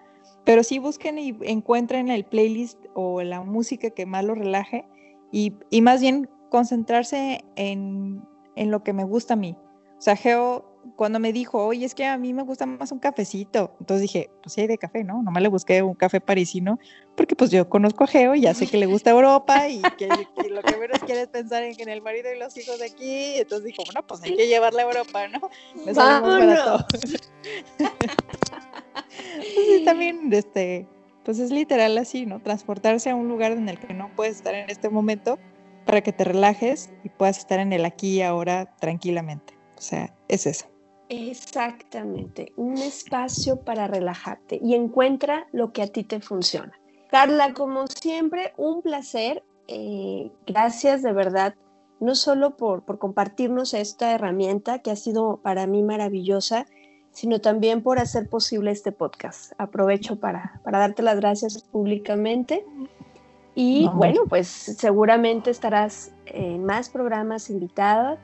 pero 0.47 0.63
sí 0.63 0.79
busquen 0.79 1.19
y 1.19 1.37
encuentren 1.43 2.09
el 2.09 2.25
playlist 2.25 2.79
o 2.95 3.23
la 3.23 3.43
música 3.43 3.91
que 3.91 4.07
más 4.07 4.25
lo 4.25 4.35
relaje 4.35 4.87
y, 5.31 5.53
y 5.69 5.83
más 5.83 6.01
bien 6.01 6.31
concentrarse 6.49 7.45
en, 7.57 8.23
en 8.55 8.71
lo 8.71 8.83
que 8.83 8.95
me 8.95 9.05
gusta 9.05 9.35
a 9.35 9.37
mí. 9.37 9.59
O 9.99 10.01
sea, 10.01 10.17
Geo 10.17 10.77
cuando 10.95 11.19
me 11.19 11.33
dijo, 11.33 11.65
oye, 11.65 11.85
es 11.85 11.95
que 11.95 12.05
a 12.05 12.17
mí 12.17 12.33
me 12.33 12.45
gusta 12.45 12.67
más 12.67 12.93
un 12.93 12.99
cafecito, 12.99 13.75
entonces 13.81 14.03
dije, 14.03 14.31
pues 14.43 14.53
sí 14.53 14.61
hay 14.61 14.67
de 14.69 14.79
café, 14.79 15.03
¿no? 15.03 15.23
Nomás 15.23 15.43
le 15.43 15.49
busqué 15.49 15.83
un 15.83 15.95
café 15.95 16.21
parisino, 16.21 16.79
porque 17.17 17.35
pues 17.35 17.51
yo 17.51 17.69
conozco 17.69 18.05
a 18.05 18.07
Geo 18.07 18.35
y 18.35 18.43
ya 18.43 18.55
sé 18.55 18.69
que 18.69 18.77
le 18.77 18.87
gusta 18.87 19.11
Europa 19.11 19.69
y 19.69 19.83
que, 19.99 20.09
lo 20.49 20.63
que 20.63 20.77
menos 20.77 21.01
quiere 21.01 21.23
es 21.23 21.29
pensar 21.29 21.65
en, 21.65 21.89
el 21.89 22.03
marido 22.03 22.33
y 22.33 22.39
los 22.39 22.57
hijos 22.57 22.79
de 22.79 22.87
aquí, 22.87 23.37
entonces 23.37 23.67
dijo, 23.67 23.83
bueno, 23.85 24.07
pues 24.07 24.23
hay 24.23 24.37
que 24.37 24.47
llevarla 24.47 24.83
a 24.83 24.85
Europa, 24.85 25.27
¿no? 25.29 25.51
Me 25.85 25.93
sale 25.93 26.25
muy 26.25 26.47
barato. 28.97 29.09
sí, 29.43 29.83
también, 29.85 30.33
este, 30.33 30.87
pues 31.25 31.39
es 31.39 31.51
literal 31.51 31.99
así, 31.99 32.27
¿no? 32.27 32.41
Transportarse 32.41 33.11
a 33.11 33.15
un 33.15 33.29
lugar 33.29 33.53
en 33.53 33.69
el 33.69 33.79
que 33.79 33.95
no 33.95 34.11
puedes 34.15 34.37
estar 34.37 34.55
en 34.55 34.71
este 34.71 34.89
momento 34.89 35.39
para 35.85 36.01
que 36.01 36.13
te 36.13 36.25
relajes 36.25 36.91
y 37.05 37.09
puedas 37.09 37.39
estar 37.39 37.61
en 37.61 37.73
el 37.73 37.85
aquí 37.85 38.17
y 38.17 38.23
ahora 38.23 38.77
tranquilamente. 38.81 39.55
O 39.77 39.81
sea, 39.81 40.15
es 40.29 40.47
eso. 40.47 40.67
Exactamente, 41.09 42.53
un 42.57 42.79
espacio 42.79 43.61
para 43.61 43.87
relajarte 43.87 44.59
y 44.61 44.75
encuentra 44.75 45.47
lo 45.53 45.73
que 45.73 45.83
a 45.83 45.87
ti 45.87 46.03
te 46.03 46.21
funciona. 46.21 46.73
Carla, 47.11 47.55
como 47.55 47.87
siempre, 47.87 48.53
un 48.57 48.83
placer. 48.83 49.45
Eh, 49.69 50.31
gracias 50.47 51.03
de 51.03 51.13
verdad, 51.13 51.55
no 52.01 52.15
solo 52.15 52.57
por, 52.57 52.85
por 52.85 52.99
compartirnos 52.99 53.75
esta 53.75 54.13
herramienta 54.13 54.81
que 54.81 54.91
ha 54.91 54.97
sido 54.97 55.41
para 55.43 55.67
mí 55.67 55.83
maravillosa, 55.83 56.67
sino 57.17 57.41
también 57.41 57.83
por 57.83 57.99
hacer 57.99 58.29
posible 58.29 58.71
este 58.71 58.93
podcast. 58.93 59.53
Aprovecho 59.57 60.21
para, 60.21 60.61
para 60.63 60.79
darte 60.79 61.03
las 61.03 61.17
gracias 61.17 61.63
públicamente. 61.63 62.67
Y 63.55 63.89
bueno, 63.95 64.25
pues 64.29 64.47
seguramente 64.49 65.51
estarás 65.51 66.13
en 66.27 66.63
más 66.67 66.91
programas 66.91 67.49
invitada. 67.49 68.21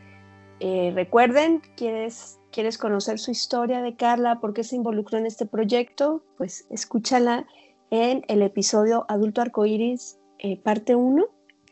Eh, 0.60 0.92
recuerden, 0.94 1.62
¿quieres 1.74 2.38
¿Quieres 2.52 2.76
conocer 2.76 3.18
su 3.18 3.30
historia 3.30 3.80
de 3.80 3.96
Carla? 3.96 4.38
¿Por 4.38 4.52
qué 4.52 4.62
se 4.62 4.76
involucró 4.76 5.16
en 5.16 5.24
este 5.24 5.46
proyecto? 5.46 6.22
Pues 6.36 6.66
escúchala 6.68 7.46
en 7.90 8.26
el 8.28 8.42
episodio 8.42 9.06
Adulto 9.08 9.40
Arcoiris, 9.40 10.18
eh, 10.38 10.60
parte 10.60 10.94
1, 10.94 11.24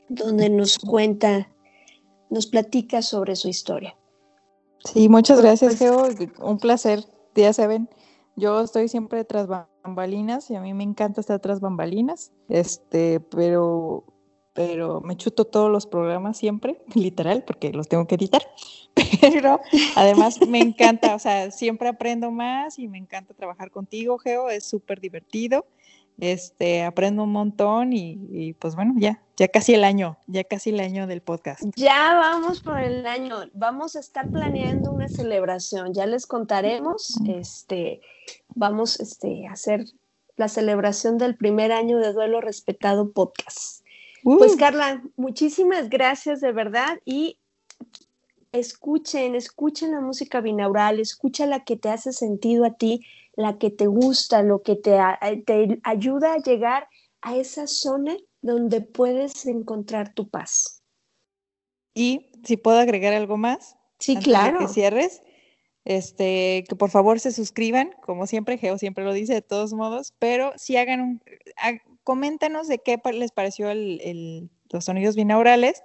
donde 0.08 0.48
nos 0.48 0.78
cuenta, 0.78 1.50
nos 2.30 2.46
platica 2.46 3.02
sobre 3.02 3.36
su 3.36 3.48
historia. 3.48 3.94
Sí, 4.84 5.08
muchas 5.08 5.40
gracias, 5.40 5.76
pues 5.76 6.18
Geo. 6.18 6.28
Un 6.46 6.58
placer. 6.58 7.04
Ya 7.34 7.52
saben, 7.52 7.88
yo 8.36 8.60
estoy 8.60 8.88
siempre 8.88 9.24
tras 9.24 9.46
bambalinas 9.46 10.50
y 10.50 10.56
a 10.56 10.60
mí 10.60 10.74
me 10.74 10.84
encanta 10.84 11.20
estar 11.20 11.40
tras 11.40 11.60
bambalinas, 11.60 12.32
este, 12.48 13.20
pero 13.20 14.04
pero 14.52 15.00
me 15.00 15.16
chuto 15.16 15.44
todos 15.44 15.70
los 15.70 15.86
programas 15.86 16.36
siempre, 16.36 16.82
literal, 16.94 17.44
porque 17.44 17.72
los 17.72 17.88
tengo 17.88 18.06
que 18.06 18.16
editar. 18.16 18.42
Pero 19.20 19.60
además 19.94 20.40
me 20.46 20.58
encanta, 20.58 21.14
o 21.14 21.18
sea, 21.18 21.50
siempre 21.50 21.88
aprendo 21.88 22.30
más 22.30 22.78
y 22.78 22.88
me 22.88 22.98
encanta 22.98 23.34
trabajar 23.34 23.70
contigo, 23.70 24.18
Geo, 24.18 24.50
es 24.50 24.64
súper 24.64 25.00
divertido. 25.00 25.66
Este, 26.20 26.82
aprendo 26.82 27.24
un 27.24 27.32
montón 27.32 27.92
y, 27.92 28.54
pues 28.58 28.76
bueno, 28.76 28.94
ya, 28.98 29.22
ya 29.36 29.48
casi 29.48 29.74
el 29.74 29.84
año, 29.84 30.18
ya 30.26 30.44
casi 30.44 30.70
el 30.70 30.80
año 30.80 31.06
del 31.06 31.22
podcast. 31.22 31.62
Ya 31.76 32.14
vamos 32.14 32.60
por 32.60 32.78
el 32.78 33.06
año, 33.06 33.36
vamos 33.54 33.96
a 33.96 34.00
estar 34.00 34.30
planeando 34.30 34.90
una 34.92 35.08
celebración, 35.08 35.94
ya 35.94 36.06
les 36.06 36.26
contaremos, 36.26 37.18
este, 37.26 38.00
vamos 38.54 39.00
este, 39.00 39.46
a 39.46 39.52
hacer 39.52 39.84
la 40.36 40.48
celebración 40.48 41.18
del 41.18 41.36
primer 41.36 41.72
año 41.72 41.98
de 41.98 42.12
Duelo 42.12 42.40
Respetado 42.40 43.12
Podcast. 43.12 43.84
Pues 44.22 44.54
uh. 44.54 44.58
Carla, 44.58 45.02
muchísimas 45.16 45.88
gracias 45.88 46.40
de 46.40 46.52
verdad 46.52 46.98
y 47.04 47.38
escuchen, 48.52 49.34
escuchen 49.34 49.92
la 49.92 50.00
música 50.00 50.40
binaural, 50.40 51.00
escucha 51.00 51.46
la 51.46 51.64
que 51.64 51.76
te 51.76 51.88
hace 51.88 52.12
sentido 52.12 52.64
a 52.64 52.74
ti, 52.74 53.04
la 53.34 53.58
que 53.58 53.70
te 53.70 53.86
gusta, 53.86 54.42
lo 54.42 54.62
que 54.62 54.76
te, 54.76 54.98
te 55.46 55.80
ayuda 55.84 56.34
a 56.34 56.38
llegar 56.38 56.88
a 57.20 57.36
esa 57.36 57.66
zona 57.66 58.16
donde 58.42 58.80
puedes 58.80 59.46
encontrar 59.46 60.14
tu 60.14 60.28
paz. 60.28 60.82
Y 61.94 62.30
si 62.44 62.56
puedo 62.56 62.78
agregar 62.78 63.12
algo 63.12 63.36
más. 63.36 63.76
Sí, 63.98 64.16
claro. 64.16 64.58
que 64.60 64.68
cierres. 64.68 65.22
Este, 65.84 66.64
que 66.68 66.76
por 66.76 66.90
favor 66.90 67.20
se 67.20 67.32
suscriban, 67.32 67.94
como 68.02 68.26
siempre, 68.26 68.58
Geo 68.58 68.76
siempre 68.76 69.02
lo 69.02 69.14
dice 69.14 69.32
de 69.32 69.42
todos 69.42 69.72
modos, 69.72 70.12
pero 70.18 70.52
si 70.56 70.76
hagan 70.76 71.00
un, 71.00 71.22
coméntanos 72.04 72.68
de 72.68 72.78
qué 72.78 73.00
les 73.14 73.32
pareció 73.32 73.72
los 73.74 74.84
sonidos 74.84 75.16
binaurales, 75.16 75.82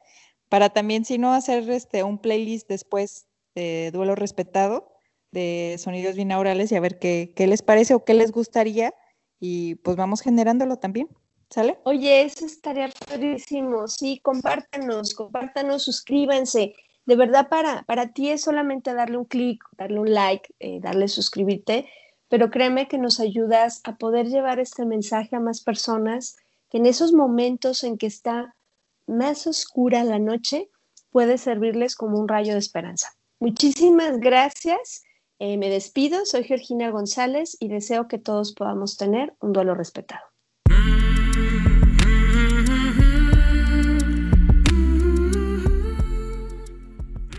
para 0.49 0.69
también, 0.69 1.05
si 1.05 1.17
no, 1.17 1.33
hacer 1.33 1.69
este, 1.69 2.03
un 2.03 2.19
playlist 2.19 2.67
después 2.67 3.25
de 3.55 3.89
Duelo 3.91 4.15
Respetado 4.15 4.94
de 5.35 5.75
sonidos 5.77 6.15
binaurales 6.15 6.71
y 6.71 6.75
a 6.75 6.79
ver 6.79 6.97
qué, 6.97 7.33
les 7.37 7.61
parece 7.61 7.93
o 7.93 8.03
qué 8.03 8.15
les 8.15 8.31
gustaría 8.31 8.93
y 9.39 9.75
pues 9.75 9.95
vamos 9.97 10.21
generándolo 10.21 10.77
también. 10.77 11.09
¿Sale? 11.51 11.77
Oye, 11.83 12.23
eso 12.23 12.47
estaría 12.47 12.89
padrísimo. 13.07 13.87
Sí, 13.87 14.19
compártanos, 14.23 15.13
compártanos, 15.13 15.83
suscríbanse. 15.83 16.73
De 17.05 17.15
verdad, 17.15 17.49
para, 17.49 17.83
para 17.83 18.13
ti 18.13 18.31
es 18.31 18.41
solamente 18.41 18.95
darle 18.95 19.17
un 19.17 19.25
clic, 19.25 19.63
darle 19.77 19.99
un 19.99 20.11
like, 20.11 20.49
eh, 20.59 20.79
darle 20.81 21.07
suscribirte, 21.07 21.87
pero 22.29 22.49
créeme 22.49 22.87
que 22.87 22.97
nos 22.97 23.19
ayudas 23.19 23.81
a 23.83 23.97
poder 23.97 24.27
llevar 24.27 24.59
este 24.59 24.85
mensaje 24.85 25.35
a 25.35 25.39
más 25.39 25.61
personas 25.61 26.35
que 26.71 26.79
en 26.79 26.87
esos 26.87 27.13
momentos 27.13 27.83
en 27.83 27.99
que 27.99 28.07
está 28.07 28.55
más 29.05 29.45
oscura 29.45 30.03
la 30.03 30.17
noche 30.17 30.71
puede 31.11 31.37
servirles 31.37 31.95
como 31.95 32.19
un 32.19 32.27
rayo 32.27 32.53
de 32.53 32.59
esperanza. 32.59 33.15
Muchísimas 33.39 34.17
gracias. 34.17 35.04
Eh, 35.37 35.57
me 35.57 35.69
despido, 35.69 36.25
soy 36.25 36.45
Georgina 36.45 36.89
González 36.91 37.57
y 37.59 37.67
deseo 37.67 38.07
que 38.07 38.17
todos 38.17 38.53
podamos 38.53 38.95
tener 38.95 39.33
un 39.41 39.51
duelo 39.51 39.75
respetado. 39.75 40.21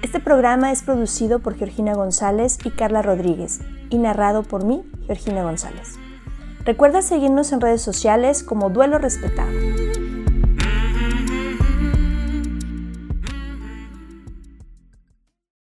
Este 0.02 0.20
programa 0.20 0.72
es 0.72 0.82
producido 0.82 1.38
por 1.38 1.56
Georgina 1.56 1.94
González 1.94 2.58
y 2.64 2.70
Carla 2.70 3.00
Rodríguez 3.00 3.60
y 3.88 3.96
narrado 3.96 4.42
por 4.42 4.66
mí, 4.66 4.82
Georgina 5.06 5.42
González. 5.42 5.94
Recuerda 6.66 7.00
seguirnos 7.00 7.52
en 7.52 7.62
redes 7.62 7.80
sociales 7.80 8.42
como 8.42 8.68
Duelo 8.68 8.98
Respetado. 8.98 9.52